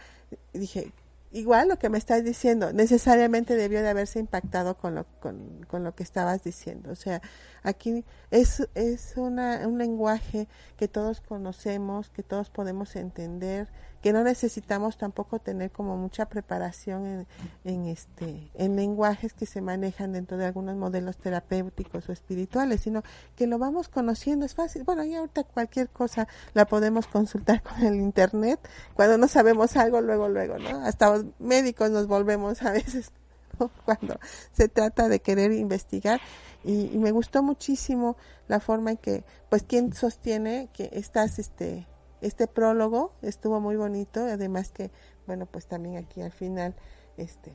[0.53, 0.91] Dije,
[1.32, 5.84] igual lo que me estás diciendo, necesariamente debió de haberse impactado con lo, con, con
[5.84, 6.92] lo que estabas diciendo.
[6.92, 7.22] O sea,
[7.63, 13.68] aquí es, es una, un lenguaje que todos conocemos, que todos podemos entender,
[14.01, 17.27] que no necesitamos tampoco tener como mucha preparación en,
[17.63, 23.03] en, este en lenguajes que se manejan dentro de algunos modelos terapéuticos o espirituales sino
[23.36, 24.45] que lo vamos conociendo.
[24.45, 24.83] Es fácil.
[24.83, 28.60] Bueno y ahorita cualquier cosa la podemos consultar con el internet.
[28.93, 33.12] Cuando no sabemos algo luego luego no hasta los médicos nos volvemos a veces
[33.86, 34.19] cuando
[34.51, 36.21] se trata de querer investigar.
[36.63, 41.88] Y, y me gustó muchísimo la forma en que pues quien sostiene que estás este
[42.21, 44.91] este prólogo estuvo muy bonito, además que,
[45.25, 46.75] bueno, pues también aquí al final,
[47.17, 47.53] este,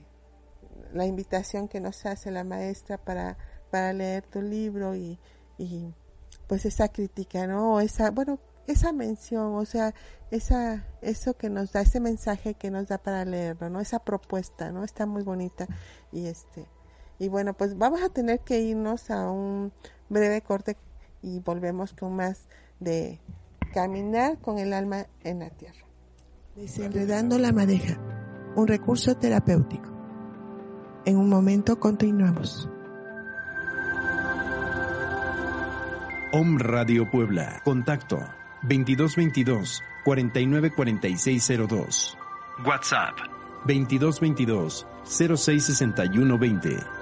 [0.93, 3.37] la invitación que nos hace la maestra para,
[3.71, 5.19] para leer tu libro y,
[5.59, 5.95] y
[6.47, 7.81] pues esa crítica, ¿no?
[7.81, 9.95] Esa, bueno, esa mención, o sea,
[10.31, 13.81] esa, eso que nos da, ese mensaje que nos da para leerlo, ¿no?
[13.81, 14.85] Esa propuesta, ¿no?
[14.85, 15.67] Está muy bonita
[16.13, 16.67] y este,
[17.19, 19.73] y bueno, pues vamos a tener que irnos a un
[20.09, 20.77] breve corte
[21.23, 22.47] y volvemos con más
[22.81, 23.21] de
[23.73, 25.85] Caminar con el alma en la tierra.
[26.57, 27.99] Desenredando la madeja,
[28.55, 29.91] un recurso terapéutico.
[31.07, 32.69] En un momento continuamos.
[36.33, 37.61] Om Radio Puebla.
[37.65, 38.19] Contacto
[38.63, 42.17] 2222 494602.
[42.67, 43.17] WhatsApp
[43.67, 47.02] 2222 066120.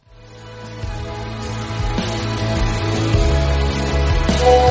[4.41, 4.70] Thank you.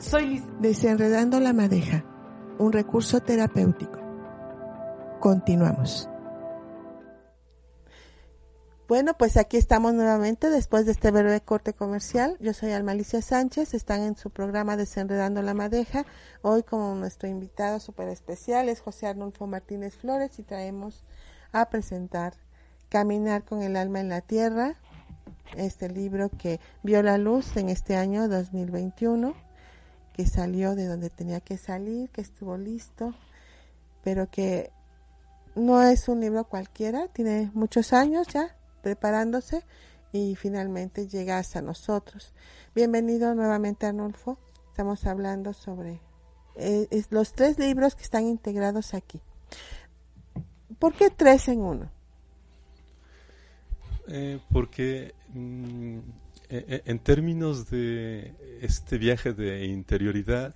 [0.00, 2.06] Soy Desenredando la madeja,
[2.58, 4.00] un recurso terapéutico.
[5.20, 6.08] Continuamos.
[8.88, 12.38] Bueno, pues aquí estamos nuevamente después de este breve corte comercial.
[12.40, 16.06] Yo soy Almalicia Sánchez, están en su programa Desenredando la Madeja.
[16.40, 21.04] Hoy como nuestro invitado súper especial es José Arnulfo Martínez Flores y traemos
[21.52, 22.32] a presentar
[22.88, 24.76] Caminar con el alma en la tierra,
[25.56, 29.49] este libro que vio la luz en este año 2021
[30.20, 33.14] que salió de donde tenía que salir, que estuvo listo,
[34.04, 34.70] pero que
[35.54, 39.64] no es un libro cualquiera, tiene muchos años ya preparándose
[40.12, 42.34] y finalmente llega hasta nosotros.
[42.74, 44.36] Bienvenido nuevamente Arnulfo,
[44.68, 46.02] estamos hablando sobre
[46.54, 49.22] eh, los tres libros que están integrados aquí.
[50.78, 51.90] ¿Por qué tres en uno?
[54.06, 55.98] Eh, porque mm,
[56.50, 60.54] en términos de este viaje de interioridad,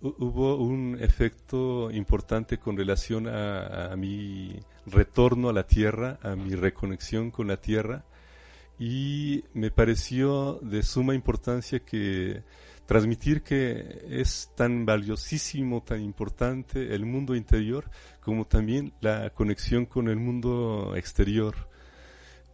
[0.00, 7.32] hubo un efecto importante con relación a, mi retorno a la tierra, a mi reconexión
[7.32, 8.04] con la tierra,
[8.78, 12.44] y me pareció de suma importancia que
[12.86, 20.08] transmitir que es tan valiosísimo, tan importante el mundo interior, como también la conexión con
[20.08, 21.67] el mundo exterior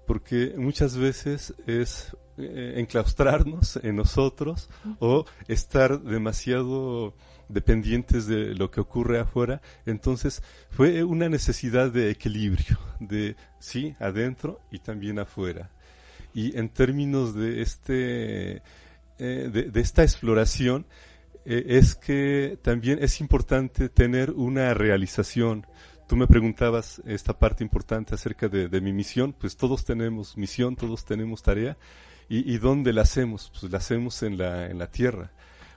[0.07, 7.15] porque muchas veces es eh, enclaustrarnos en nosotros o estar demasiado
[7.49, 9.61] dependientes de lo que ocurre afuera.
[9.87, 15.71] Entonces fue una necesidad de equilibrio, de sí, adentro y también afuera.
[16.33, 18.63] Y en términos de este
[19.19, 20.87] eh, de, esta exploración
[21.45, 25.67] eh, es que también es importante tener una realización
[26.07, 31.05] Tú me preguntabas esta parte importante acerca de, mi misión, pues todos tenemos misión, todos
[31.05, 31.77] tenemos tarea,
[32.29, 35.31] y, dónde la hacemos, pues la hacemos en la, en la tierra.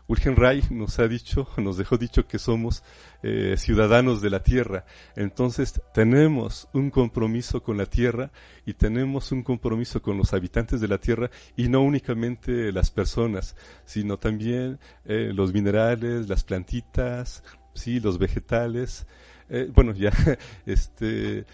[0.08, 2.84] Wilhelm Reich nos ha dicho, nos dejó dicho que somos
[3.24, 4.86] eh, ciudadanos de la tierra.
[5.16, 8.32] Entonces tenemos un compromiso con la tierra
[8.66, 13.56] y tenemos un compromiso con los habitantes de la tierra y no únicamente las personas,
[13.86, 19.06] sino también eh, los minerales, las plantitas, sí, los vegetales.
[19.50, 20.12] Eh, bueno, ya,
[20.66, 21.46] este,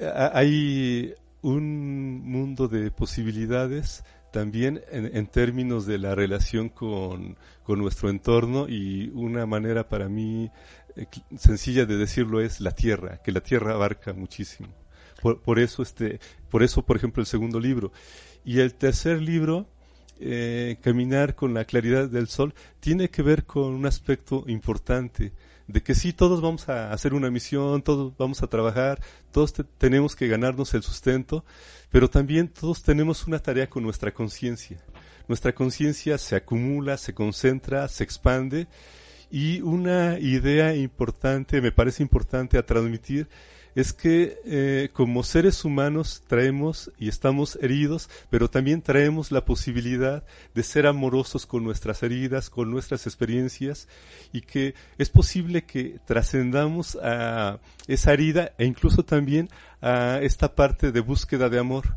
[0.00, 9.10] hay un mundo de posibilidades también en, términos de la relación con, nuestro entorno y
[9.14, 10.50] una manera para mí
[10.96, 11.06] eh,
[11.38, 14.68] sencilla de decirlo es la tierra, que la tierra abarca muchísimo.
[15.22, 16.18] Por, eso este,
[16.50, 17.92] por eso por ejemplo el segundo libro
[18.44, 19.68] y el tercer libro
[20.18, 25.32] eh, caminar con la claridad del sol tiene que ver con un aspecto importante
[25.66, 29.00] de que sí, todos vamos a hacer una misión, todos vamos a trabajar,
[29.30, 31.44] todos tenemos que ganarnos el sustento,
[31.90, 34.78] pero también todos tenemos una tarea con nuestra conciencia.
[35.28, 38.66] nuestra conciencia se acumula, se concentra, se expande
[39.30, 43.28] y una idea importante, me parece importante a transmitir,
[43.74, 50.24] es que eh, como seres humanos traemos y estamos heridos, pero también traemos la posibilidad
[50.54, 53.88] de ser amorosos con nuestras heridas, con nuestras experiencias,
[54.32, 59.48] y que es posible que trascendamos a esa herida e incluso también
[59.80, 61.96] a esta parte de búsqueda de amor.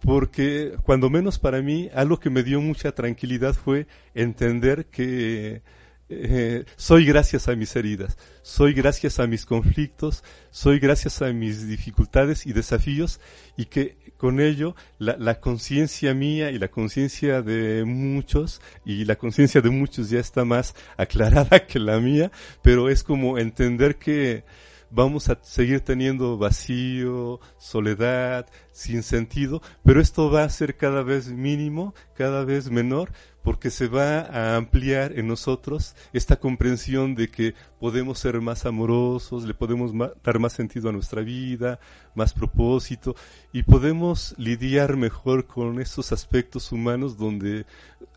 [0.00, 5.62] Porque cuando menos para mí algo que me dio mucha tranquilidad fue entender que
[6.10, 11.66] eh, soy gracias a mis heridas, soy gracias a mis conflictos, soy gracias a mis
[11.68, 13.20] dificultades y desafíos
[13.56, 19.16] y que con ello la, la conciencia mía y la conciencia de muchos y la
[19.16, 22.32] conciencia de muchos ya está más aclarada que la mía,
[22.62, 24.44] pero es como entender que
[24.90, 31.28] vamos a seguir teniendo vacío, soledad, sin sentido, pero esto va a ser cada vez
[31.28, 33.10] mínimo, cada vez menor,
[33.42, 39.44] porque se va a ampliar en nosotros esta comprensión de que podemos ser más amorosos,
[39.44, 41.80] le podemos dar más sentido a nuestra vida,
[42.14, 43.14] más propósito,
[43.52, 47.64] y podemos lidiar mejor con esos aspectos humanos donde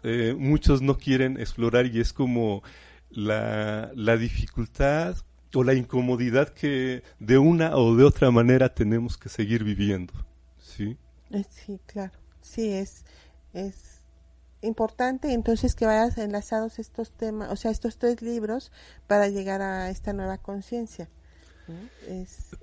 [0.04, 2.64] eh, muchos no quieren explorar y es como
[3.10, 5.16] la, la dificultad
[5.54, 10.14] o la incomodidad que de una o de otra manera tenemos que seguir viviendo.
[10.60, 10.98] ¿Sí?
[11.32, 12.14] Eh, sí, claro.
[12.42, 13.06] Sí, es,
[13.54, 14.02] es
[14.62, 18.72] importante entonces que vayas enlazados estos temas, o sea, estos tres libros
[19.08, 21.10] para llegar a esta nueva conciencia.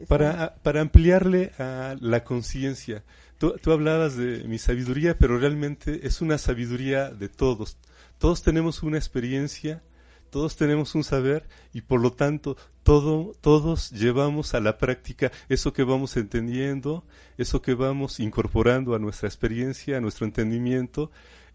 [0.09, 3.05] para, para ampliarle a la conciencia,
[3.39, 7.76] tú, tú hablabas de mi sabiduría, pero realmente es una sabiduría de todos.
[8.18, 9.82] Todos tenemos una experiencia
[10.31, 15.72] todos tenemos un saber y por lo tanto todo, todos llevamos a la práctica eso
[15.72, 17.05] que vamos entendiendo,
[17.37, 21.11] eso que vamos incorporando a nuestra experiencia, a nuestro entendimiento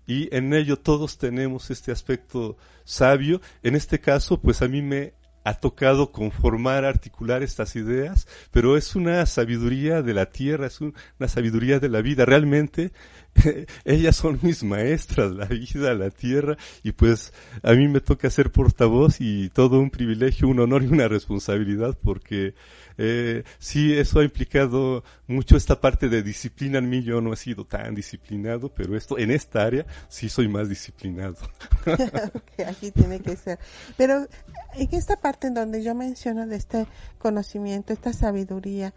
[0.06, 3.42] y en ello todos tenemos este aspecto sabio.
[3.62, 5.14] En este caso, pues a mí me
[5.44, 11.28] ha tocado conformar, articular estas ideas, pero es una sabiduría de la tierra, es una
[11.28, 12.26] sabiduría de la vida.
[12.26, 12.92] Realmente
[13.86, 18.52] ellas son mis maestras, la vida, la tierra, y pues a mí me toca ser
[18.52, 22.54] portavoz y todo un privilegio, un honor y una responsabilidad porque
[22.98, 27.04] eh, sí, eso ha implicado mucho esta parte de disciplina en mí.
[27.04, 31.38] Yo no he sido tan disciplinado, pero esto en esta área sí soy más disciplinado.
[32.68, 33.60] aquí tiene que ser.
[33.98, 34.28] Pero
[34.76, 36.88] en esta parte en donde yo menciono de este
[37.18, 38.94] conocimiento, esta sabiduría,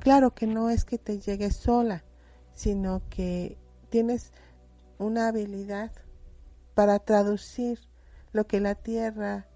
[0.00, 2.04] claro que no es que te llegue sola,
[2.54, 3.58] sino que
[3.90, 4.32] tienes
[4.98, 5.92] una habilidad
[6.74, 7.78] para traducir
[8.32, 9.46] lo que la tierra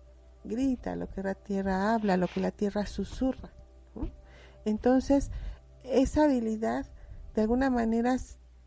[0.45, 3.51] grita, lo que la tierra habla, lo que la tierra susurra.
[4.67, 5.31] Entonces,
[5.85, 6.87] esa habilidad
[7.37, 8.17] de alguna manera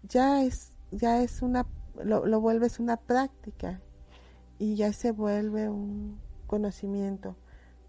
[0.04, 1.68] ya es, ya es una,
[2.02, 3.82] lo, lo vuelves una práctica
[4.58, 7.36] y ya se vuelve un conocimiento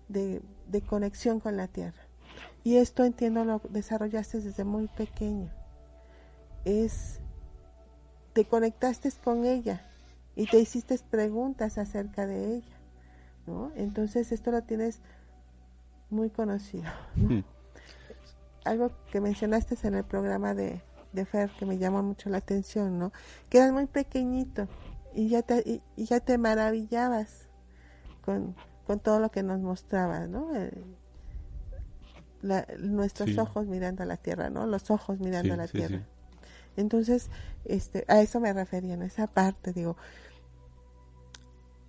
[0.09, 2.03] de, de conexión con la tierra.
[2.65, 5.53] Y esto entiendo lo desarrollaste desde muy pequeño.
[6.65, 7.21] Es,
[8.33, 9.87] te conectaste con ella
[10.35, 12.81] y te hiciste preguntas acerca de ella.
[13.47, 13.71] ¿no?
[13.77, 15.01] Entonces esto lo tienes
[16.11, 16.91] muy conocido.
[17.15, 17.60] ¿no?
[18.65, 20.81] Algo que mencionaste en el programa de,
[21.13, 23.13] de Fer que me llama mucho la atención, ¿no?
[23.49, 24.69] Que eras muy pequeñito
[25.15, 27.49] y ya te, y, ya te maravillabas
[28.25, 28.55] con,
[28.87, 30.51] con, todo lo que nos mostraba, ¿no?
[32.43, 34.67] la, nuestros ojos mirando a la tierra, ¿no?
[34.67, 36.03] Los ojos mirando a la tierra.
[36.77, 37.29] Entonces,
[37.65, 39.97] este, a eso me refería, en esa parte, digo,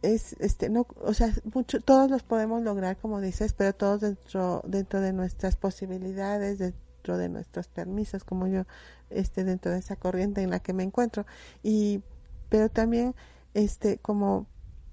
[0.02, 4.64] es este no o sea mucho todos los podemos lograr como dices pero todos dentro
[4.66, 8.66] dentro de nuestras posibilidades dentro de nuestros permisos como yo
[9.10, 11.26] este dentro de esa corriente en la que me encuentro.
[11.64, 12.04] Y
[12.50, 13.16] pero también
[13.54, 14.48] este como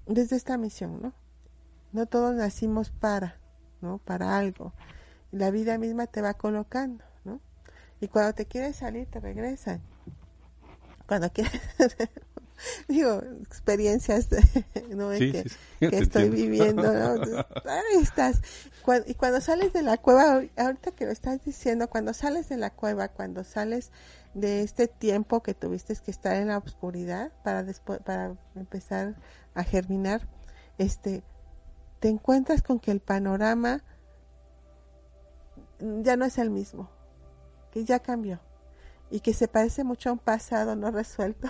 [0.05, 1.13] desde esta misión no
[1.91, 3.39] no todos nacimos para
[3.81, 4.73] no para algo.
[5.31, 7.39] La vida misma te va colocando no
[8.01, 9.81] y cuando te quieres salir te regresan.
[11.07, 11.61] Cuando quieres
[12.87, 14.29] digo, experiencias
[14.89, 15.09] ¿no?
[15.09, 15.45] que,
[15.79, 16.89] estoy viviendo.
[17.65, 18.41] Ahí estás.
[19.05, 22.69] y cuando sales de la cueva, ahorita que lo estás diciendo, cuando sales de la
[22.69, 23.91] cueva, cuando sales
[24.33, 29.15] de este tiempo que tuviste que estar en la oscuridad para después, para empezar
[29.53, 30.27] a germinar,
[30.77, 31.23] este,
[31.99, 33.83] te encuentras con que el panorama
[35.79, 36.89] ya no es el mismo,
[37.71, 38.39] que ya cambió
[39.09, 41.47] y que se parece mucho a un pasado no resuelto.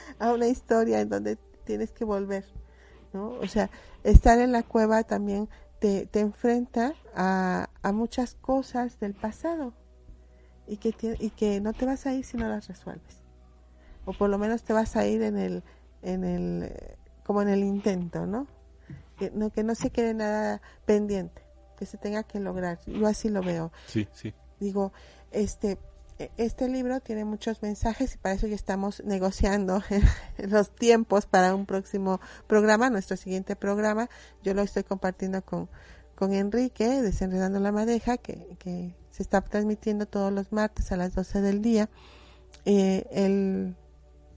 [0.18, 2.44] a una historia en donde tienes que volver,
[3.12, 3.30] ¿no?
[3.40, 3.70] O sea,
[4.02, 9.74] estar en la cueva también te, te enfrenta a, a, muchas cosas del pasado
[10.66, 13.22] y que, y que no te vas a ir si no las resuelves.
[14.04, 15.62] o por lo menos te vas a ir en el,
[16.02, 16.72] en el,
[17.24, 18.46] como en el intento, ¿no?
[19.18, 21.42] Que no, que no se quede nada pendiente,
[21.78, 22.80] que se tenga que lograr.
[22.86, 23.72] Yo así lo veo.
[23.86, 24.34] Sí, sí.
[24.58, 24.92] Digo,
[25.30, 25.78] este,
[26.36, 29.82] este libro tiene muchos mensajes y para eso ya estamos negociando
[30.38, 34.08] los tiempos para un próximo programa, nuestro siguiente programa.
[34.42, 35.68] Yo lo estoy compartiendo con,
[36.14, 41.14] con Enrique, Desenredando la Madeja, que, que se está transmitiendo todos los martes a las
[41.14, 41.88] 12 del día.
[42.64, 43.76] Eh, él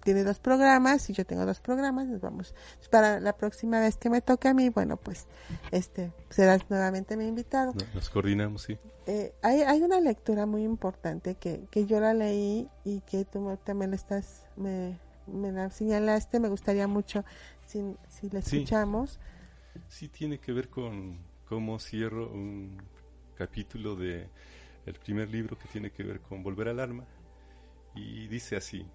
[0.07, 2.55] tiene dos programas y yo tengo dos programas, nos vamos.
[2.89, 5.27] Para la próxima vez que me toque a mí, bueno, pues
[5.71, 7.73] este serás nuevamente mi invitado.
[7.93, 8.77] Nos coordinamos, sí.
[9.05, 13.59] Eh, hay, hay una lectura muy importante que, que yo la leí y que tú
[13.65, 17.25] también estás, me, me la señalaste, me gustaría mucho
[17.65, 19.19] si, si la escuchamos.
[19.89, 21.17] Sí, tiene que ver con
[21.49, 22.81] cómo cierro un
[23.35, 24.29] capítulo de
[24.85, 27.03] el primer libro que tiene que ver con volver al alma
[27.93, 28.85] y dice así,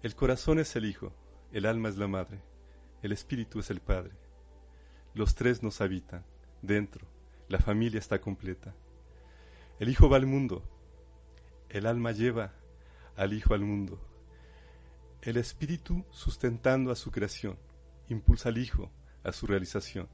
[0.00, 1.12] el corazón es el hijo,
[1.50, 2.40] el alma es la madre,
[3.02, 4.12] el espíritu es el padre.
[5.12, 6.24] Los tres nos habitan,
[6.62, 7.08] dentro,
[7.48, 8.76] la familia está completa.
[9.80, 10.62] El hijo va al mundo,
[11.68, 12.52] el alma lleva
[13.16, 14.00] al hijo al mundo.
[15.20, 17.58] El espíritu, sustentando a su creación,
[18.08, 18.92] impulsa al hijo
[19.24, 20.08] a su realización.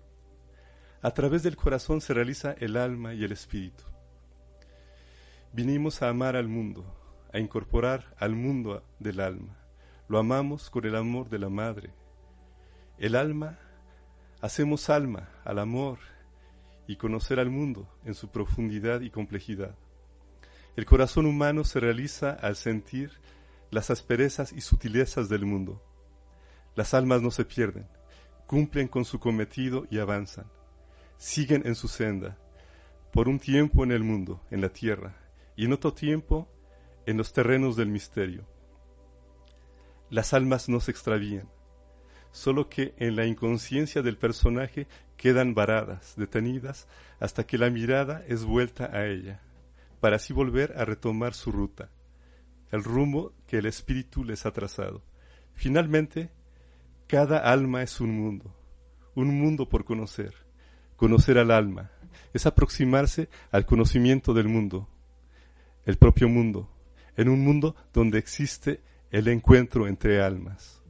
[1.03, 3.85] A través del corazón se realiza el alma y el espíritu.
[5.53, 6.87] Vinimos a amar al mundo,
[7.35, 9.64] a incorporar al mundo del alma
[10.07, 11.91] lo amamos con el amor de la madre.
[12.99, 13.59] El alma,
[14.41, 15.99] hacemos alma al amor
[16.87, 19.75] y conocer al mundo en su profundidad y complejidad.
[20.77, 23.13] El corazón humano se realiza al sentir
[23.71, 25.83] las asperezas y sutilezas del mundo.
[26.75, 27.87] Las almas no se pierden,
[28.47, 30.47] cumplen con su cometido y avanzan.
[31.17, 32.37] Siguen en su senda,
[33.13, 35.17] por un tiempo en el mundo, en la tierra,
[35.57, 36.49] y en otro tiempo
[37.07, 38.54] en los terrenos del misterio
[40.11, 41.49] las almas no se extravían,
[42.33, 44.87] solo que en la inconsciencia del personaje
[45.17, 46.89] quedan varadas, detenidas,
[47.21, 49.41] hasta que la mirada es vuelta a ella,
[50.01, 51.91] para así volver a retomar su ruta,
[52.71, 55.03] el rumbo que el espíritu les ha trazado.
[55.55, 56.31] Finalmente,
[57.07, 58.55] cada alma es un mundo,
[59.15, 60.35] un mundo por conocer.
[60.97, 61.91] Conocer al alma
[62.33, 64.89] es aproximarse al conocimiento del mundo,
[65.85, 66.69] el propio mundo,
[67.17, 68.81] en un mundo donde existe
[69.15, 70.83] el encuentro entre almas.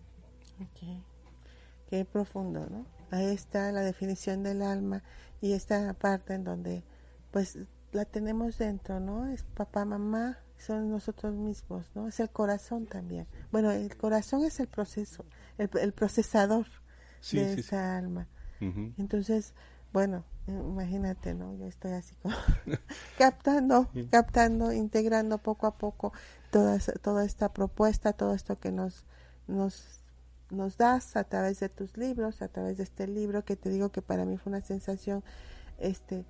[1.91, 2.87] Qué profundo, ¿no?
[3.11, 5.03] Ahí está la definición del alma
[5.43, 6.85] y esta parte en donde
[7.31, 7.59] pues
[7.93, 9.27] la tenemos dentro, ¿no?
[9.27, 12.09] Es papá, mamá, son nosotros mismos, ¿no?
[12.09, 13.27] Es el corazón también.
[13.53, 15.27] Bueno, el corazón es el proceso,
[15.59, 16.67] el, procesador
[17.31, 18.27] de esa alma.
[18.97, 19.53] Entonces,
[19.93, 21.55] bueno, imagínate, ¿no?
[21.55, 22.35] Yo estoy así como
[23.19, 26.13] captando, captando, integrando poco a poco
[26.51, 29.05] toda, toda esta propuesta, todo esto que nos,
[29.47, 30.01] nos,
[30.51, 33.91] nos das a través de tus libros, a través de este libro que te digo
[33.91, 35.25] que para mí fue una sensación,
[35.79, 36.25] este,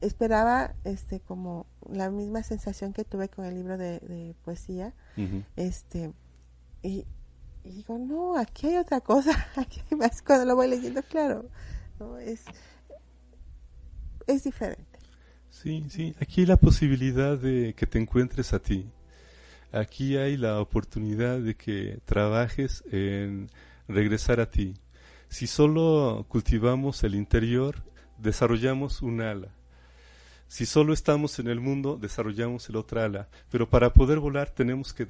[0.00, 4.94] esperaba este como la misma sensación que tuve con el libro de, poesía,
[5.56, 6.12] este,
[6.82, 7.04] y,
[7.64, 11.50] y digo, no, aquí hay otra cosa, aquí hay más, cuando lo voy leyendo, claro,
[11.98, 12.18] ¿no?
[12.18, 12.44] Es,
[14.26, 14.98] es diferente.
[15.50, 18.86] Sí, sí, aquí hay la posibilidad de que te encuentres a ti.
[19.72, 23.50] Aquí hay la oportunidad de que trabajes en
[23.88, 24.74] regresar a ti.
[25.28, 27.82] Si solo cultivamos el interior,
[28.18, 29.48] desarrollamos un ala.
[30.48, 33.28] Si solo estamos en el mundo, desarrollamos el otro ala.
[33.50, 35.06] Pero para poder volar tenemos que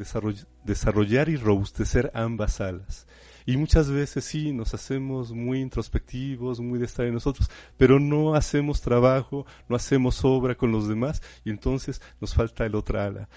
[0.64, 3.06] desarrollar y robustecer ambas alas.
[3.47, 8.34] Y muchas veces sí, nos hacemos muy introspectivos, muy de estar en nosotros, pero no
[8.34, 13.28] hacemos trabajo, no hacemos obra con los demás y entonces nos falta el otro ala.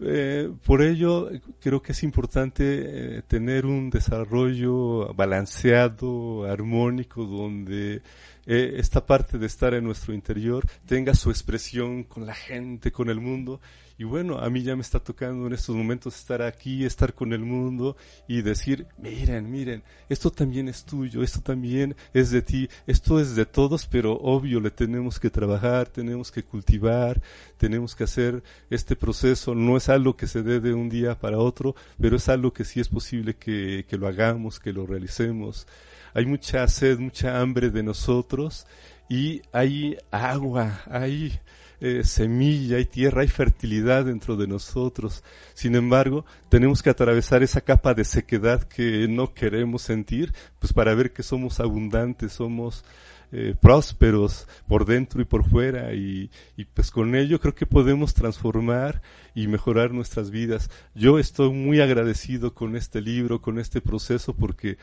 [0.00, 1.28] Eh, por ello,
[1.60, 8.02] creo que es importante eh, tener un desarrollo balanceado, armónico, donde
[8.48, 13.10] eh, esta parte de estar en nuestro interior tenga su expresión con la gente, con
[13.10, 13.60] el mundo,
[14.00, 17.32] y bueno, a mí ya me está tocando en estos momentos estar aquí, estar con
[17.32, 17.96] el mundo
[18.28, 23.34] y decir, miren, miren, esto también es tuyo, esto también es de ti, esto es
[23.34, 27.20] de todos, pero obvio le tenemos que trabajar, tenemos que cultivar,
[27.56, 29.56] tenemos que hacer este proceso.
[29.56, 32.64] No es algo que se dé de un día para otro, pero es algo que
[32.64, 35.66] sí es posible que, que lo hagamos, que lo realicemos.
[36.14, 38.66] Hay mucha sed, mucha hambre de nosotros
[39.08, 41.38] y hay agua, hay
[41.80, 45.22] eh, semilla, hay tierra, hay fertilidad dentro de nosotros.
[45.54, 50.94] Sin embargo, tenemos que atravesar esa capa de sequedad que no queremos sentir, pues para
[50.94, 52.84] ver que somos abundantes, somos
[53.30, 58.14] eh, prósperos por dentro y por fuera y, y, pues con ello creo que podemos
[58.14, 59.02] transformar
[59.34, 60.70] y mejorar nuestras vidas.
[60.94, 64.78] Yo estoy muy agradecido con este libro, con este proceso porque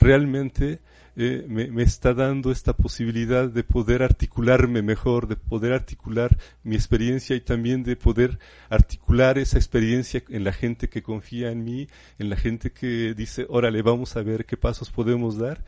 [0.00, 0.80] realmente
[1.16, 6.76] eh, me, me, está dando esta posibilidad de poder articularme mejor, de poder articular mi
[6.76, 8.38] experiencia y también de poder
[8.68, 11.88] articular esa experiencia en la gente que confía en mí,
[12.18, 15.62] en la gente que dice, órale, vamos a ver qué pasos podemos dar.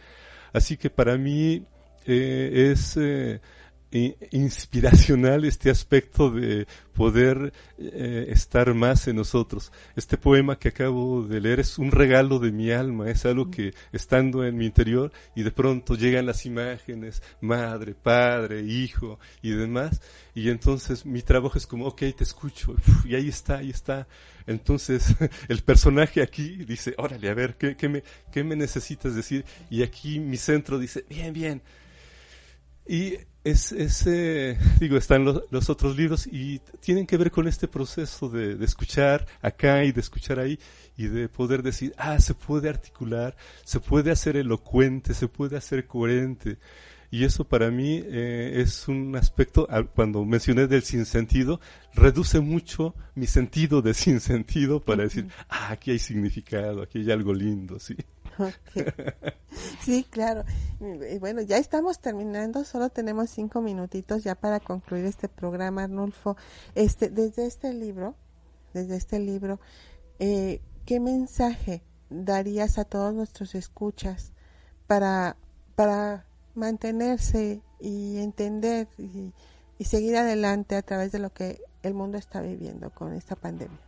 [0.52, 1.66] Así que para mí
[2.06, 3.40] eh, es eh,
[3.92, 9.70] inspiracional este aspecto de poder eh, estar más en nosotros.
[9.96, 13.74] Este poema que acabo de leer es un regalo de mi alma, es algo que
[13.92, 20.00] estando en mi interior y de pronto llegan las imágenes, madre, padre, hijo y demás,
[20.34, 22.74] y entonces mi trabajo es como, ok, te escucho,
[23.04, 24.06] y ahí está, ahí está.
[24.46, 25.14] Entonces
[25.48, 29.44] el personaje aquí dice, órale, a ver, ¿qué, qué, me, qué me necesitas decir?
[29.70, 31.62] Y aquí mi centro dice, bien, bien.
[32.86, 37.68] Y es, ese digo, están los, los, otros libros y tienen que ver con este
[37.68, 40.58] proceso de, de, escuchar acá y de escuchar ahí
[40.96, 45.86] y de poder decir, ah, se puede articular, se puede hacer elocuente, se puede hacer
[45.86, 46.58] coherente.
[47.12, 51.60] Y eso para mí eh, es un aspecto, cuando mencioné del sinsentido,
[51.92, 57.34] reduce mucho mi sentido de sinsentido para decir, ah, aquí hay significado, aquí hay algo
[57.34, 57.96] lindo, sí.
[59.82, 60.44] Sí, claro.
[61.20, 66.36] Bueno, ya estamos terminando, solo tenemos cinco minutitos ya para concluir este programa, Arnulfo.
[66.74, 68.14] Este, desde este libro,
[68.72, 69.60] desde este libro,
[70.18, 74.32] eh, ¿qué mensaje darías a todos nuestros escuchas
[74.86, 75.36] para,
[75.74, 76.24] para
[76.54, 79.32] mantenerse y entender y,
[79.78, 83.80] y seguir adelante a través de lo que el mundo está viviendo con esta pandemia?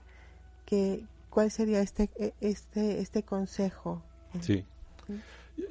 [0.66, 4.02] ¿Qué, ¿Cuál sería este, este, este consejo
[4.40, 4.64] Sí.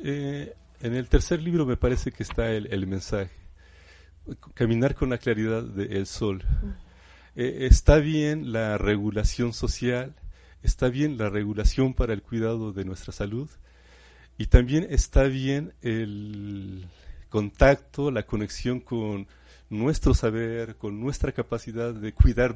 [0.03, 3.31] Eh, en el tercer libro me parece que está el, el mensaje.
[4.53, 6.43] Caminar con la claridad del sol.
[7.35, 10.13] Eh, está bien la regulación social,
[10.61, 13.49] está bien la regulación para el cuidado de nuestra salud
[14.37, 16.85] y también está bien el
[17.29, 19.27] contacto, la conexión con
[19.79, 22.55] nuestro saber, con nuestra capacidad de cuidar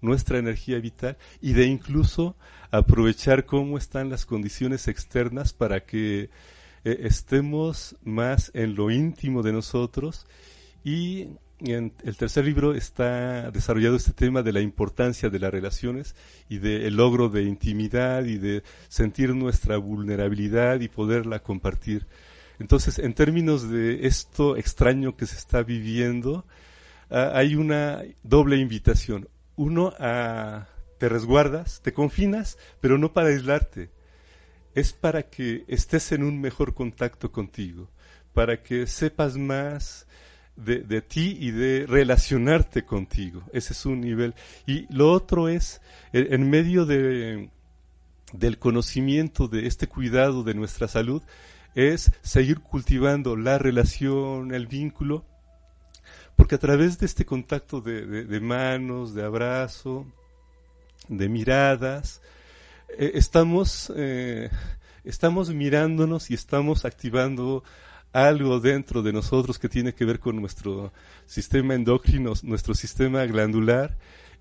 [0.00, 2.36] nuestra energía vital y de incluso
[2.70, 6.30] aprovechar cómo están las condiciones externas para que
[6.84, 10.26] eh, estemos más en lo íntimo de nosotros
[10.84, 11.28] y
[11.60, 16.14] en el tercer libro está desarrollado este tema de la importancia de las relaciones
[16.48, 22.06] y del logro de intimidad y de sentir nuestra vulnerabilidad y poderla compartir.
[22.58, 26.44] Entonces, en términos de esto extraño que se está viviendo,
[27.10, 29.28] uh, hay una doble invitación.
[29.56, 33.90] Uno, a, te resguardas, te confinas, pero no para aislarte.
[34.74, 37.88] Es para que estés en un mejor contacto contigo,
[38.34, 40.06] para que sepas más
[40.56, 43.42] de, de ti y de relacionarte contigo.
[43.52, 44.34] Ese es un nivel.
[44.66, 45.80] Y lo otro es,
[46.12, 47.50] en medio de,
[48.32, 51.22] del conocimiento de este cuidado de nuestra salud,
[51.78, 55.24] es seguir cultivando la relación, el vínculo,
[56.34, 60.04] porque a través de este contacto de, de, manos, de abrazo,
[61.08, 62.20] de miradas,
[62.98, 64.50] eh, estamos, eh,
[65.04, 67.62] estamos mirándonos y estamos activando
[68.12, 70.92] algo dentro de nosotros que tiene que ver con nuestro
[71.26, 73.96] sistema endocrino, nuestro sistema glandular,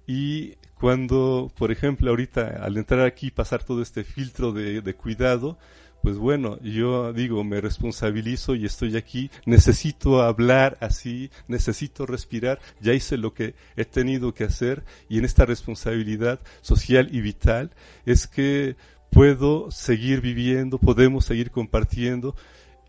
[0.08, 5.60] y cuando, por ejemplo, ahorita al entrar aquí pasar todo este filtro de, de cuidado,
[6.02, 12.94] pues bueno, yo digo, me responsabilizo y estoy aquí, necesito hablar así, necesito respirar, ya
[12.94, 17.72] hice lo que he tenido que hacer y en esta responsabilidad social y vital
[18.06, 18.76] es que
[19.10, 22.36] puedo seguir viviendo, podemos seguir compartiendo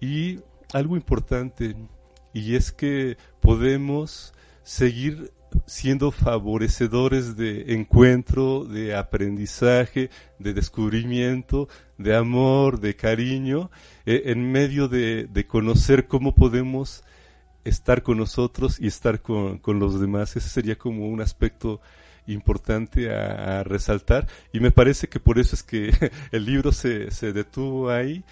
[0.01, 0.41] y
[0.73, 1.77] algo importante
[2.33, 5.33] y es que podemos seguir
[5.67, 11.69] siendo favorecedores de encuentro, de aprendizaje, de descubrimiento,
[11.99, 13.71] de amor, de cariño,
[14.07, 17.05] eh, en medio de, de, conocer cómo podemos
[17.65, 20.37] estar con nosotros y estar con, con, los demás.
[20.37, 21.81] Ese sería como un aspecto
[22.27, 25.93] importante a, a, resaltar y me parece que por eso es que
[26.33, 28.25] el libro se, se detuvo ahí,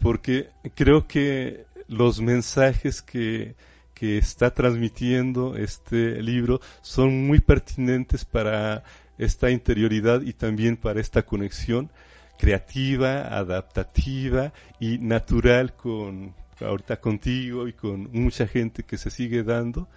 [0.00, 3.54] porque creo que los mensajes que,
[4.02, 8.82] que está transmitiendo este libro son muy pertinentes para
[9.16, 11.88] esta interioridad y también para esta conexión
[12.36, 19.88] creativa, adaptativa y natural con ahorita contigo y con mucha gente que se sigue dando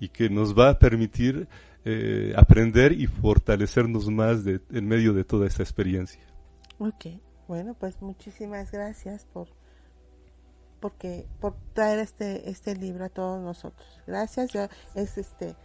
[0.00, 1.46] y que nos va a permitir
[1.84, 6.20] eh, aprender y fortalecernos más de, en medio de toda esta experiencia.
[6.78, 7.06] Ok,
[7.46, 9.46] bueno, pues muchísimas gracias por
[10.82, 14.02] porque por traer este este libro a todos nosotros.
[14.06, 15.56] Gracias, yo, es este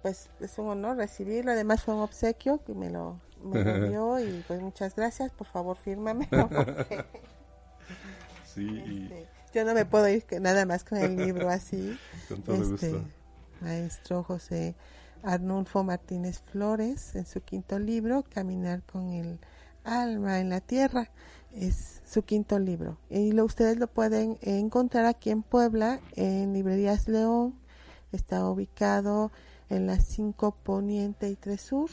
[0.00, 4.20] pues es un honor recibirlo, además fue un obsequio que me lo, me lo dio
[4.20, 6.28] y pues muchas gracias, por favor fírmame.
[8.46, 11.98] sí, este, yo no me puedo ir nada más con el libro así.
[12.28, 13.08] Con todo este, gusto.
[13.60, 14.74] Maestro José
[15.22, 19.38] Arnulfo Martínez Flores en su quinto libro, Caminar con el
[19.84, 21.10] alma en la tierra,
[21.54, 22.98] es su quinto libro.
[23.08, 27.54] Y lo, ustedes lo pueden encontrar aquí en Puebla, en Librerías León,
[28.12, 29.30] está ubicado
[29.68, 31.90] en las 5 Poniente y 3 Sur.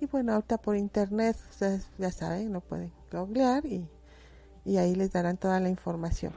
[0.00, 3.88] Y bueno, ahorita por internet, ustedes ya saben, lo pueden googlear y,
[4.64, 6.32] y ahí les darán toda la información.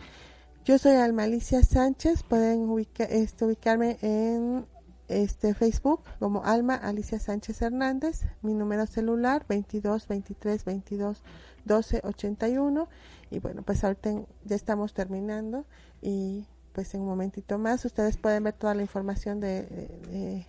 [0.63, 4.65] Yo soy Alma Alicia Sánchez, pueden este, ubicarme en
[5.09, 11.23] este Facebook como Alma Alicia Sánchez Hernández, mi número celular 22 23 22
[11.65, 12.87] 12 81
[13.31, 14.11] y bueno, pues ahorita
[14.45, 15.65] ya estamos terminando
[16.01, 20.45] y pues en un momentito más ustedes pueden ver toda la información de,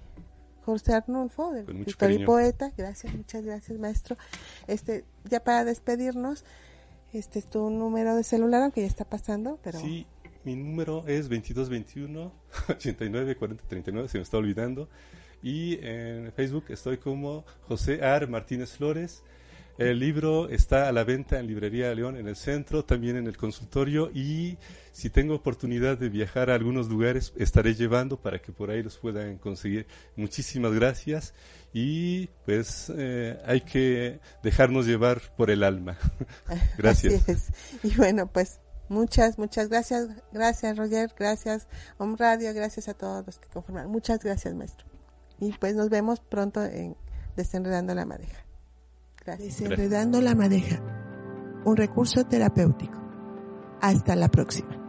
[0.65, 2.71] José Arnulfo, del escritor y poeta.
[2.77, 4.17] Gracias, muchas gracias, maestro.
[4.67, 6.45] Este, ya para despedirnos,
[7.13, 9.81] este es tu número de celular, aunque ya está pasando, pero...
[9.81, 10.07] Sí,
[10.45, 12.33] mi número es 2221
[12.69, 14.89] 89 40 39, se me está olvidando.
[15.43, 19.23] Y en Facebook estoy como José Ar Martínez Flores.
[19.79, 23.39] El libro está a la venta en Librería León en el centro, también en el
[23.39, 24.59] consultorio y
[24.93, 28.99] si tengo oportunidad de viajar a algunos lugares estaré llevando para que por ahí los
[28.99, 29.87] puedan conseguir.
[30.17, 31.33] Muchísimas gracias
[31.73, 35.97] y pues eh, hay que dejarnos llevar por el alma.
[36.77, 37.51] gracias.
[37.83, 38.60] Y bueno, pues
[38.91, 40.09] muchas, muchas gracias.
[40.33, 41.67] Gracias Roger, gracias
[41.97, 43.91] Om Radio, gracias a todos los que conforman.
[43.91, 44.87] Muchas gracias maestro.
[45.39, 46.95] Y pues nos vemos pronto en
[47.37, 48.45] Desenredando la Madeja.
[49.39, 50.81] Desenredando la madeja,
[51.65, 52.99] un recurso terapéutico.
[53.81, 54.80] Hasta la próxima.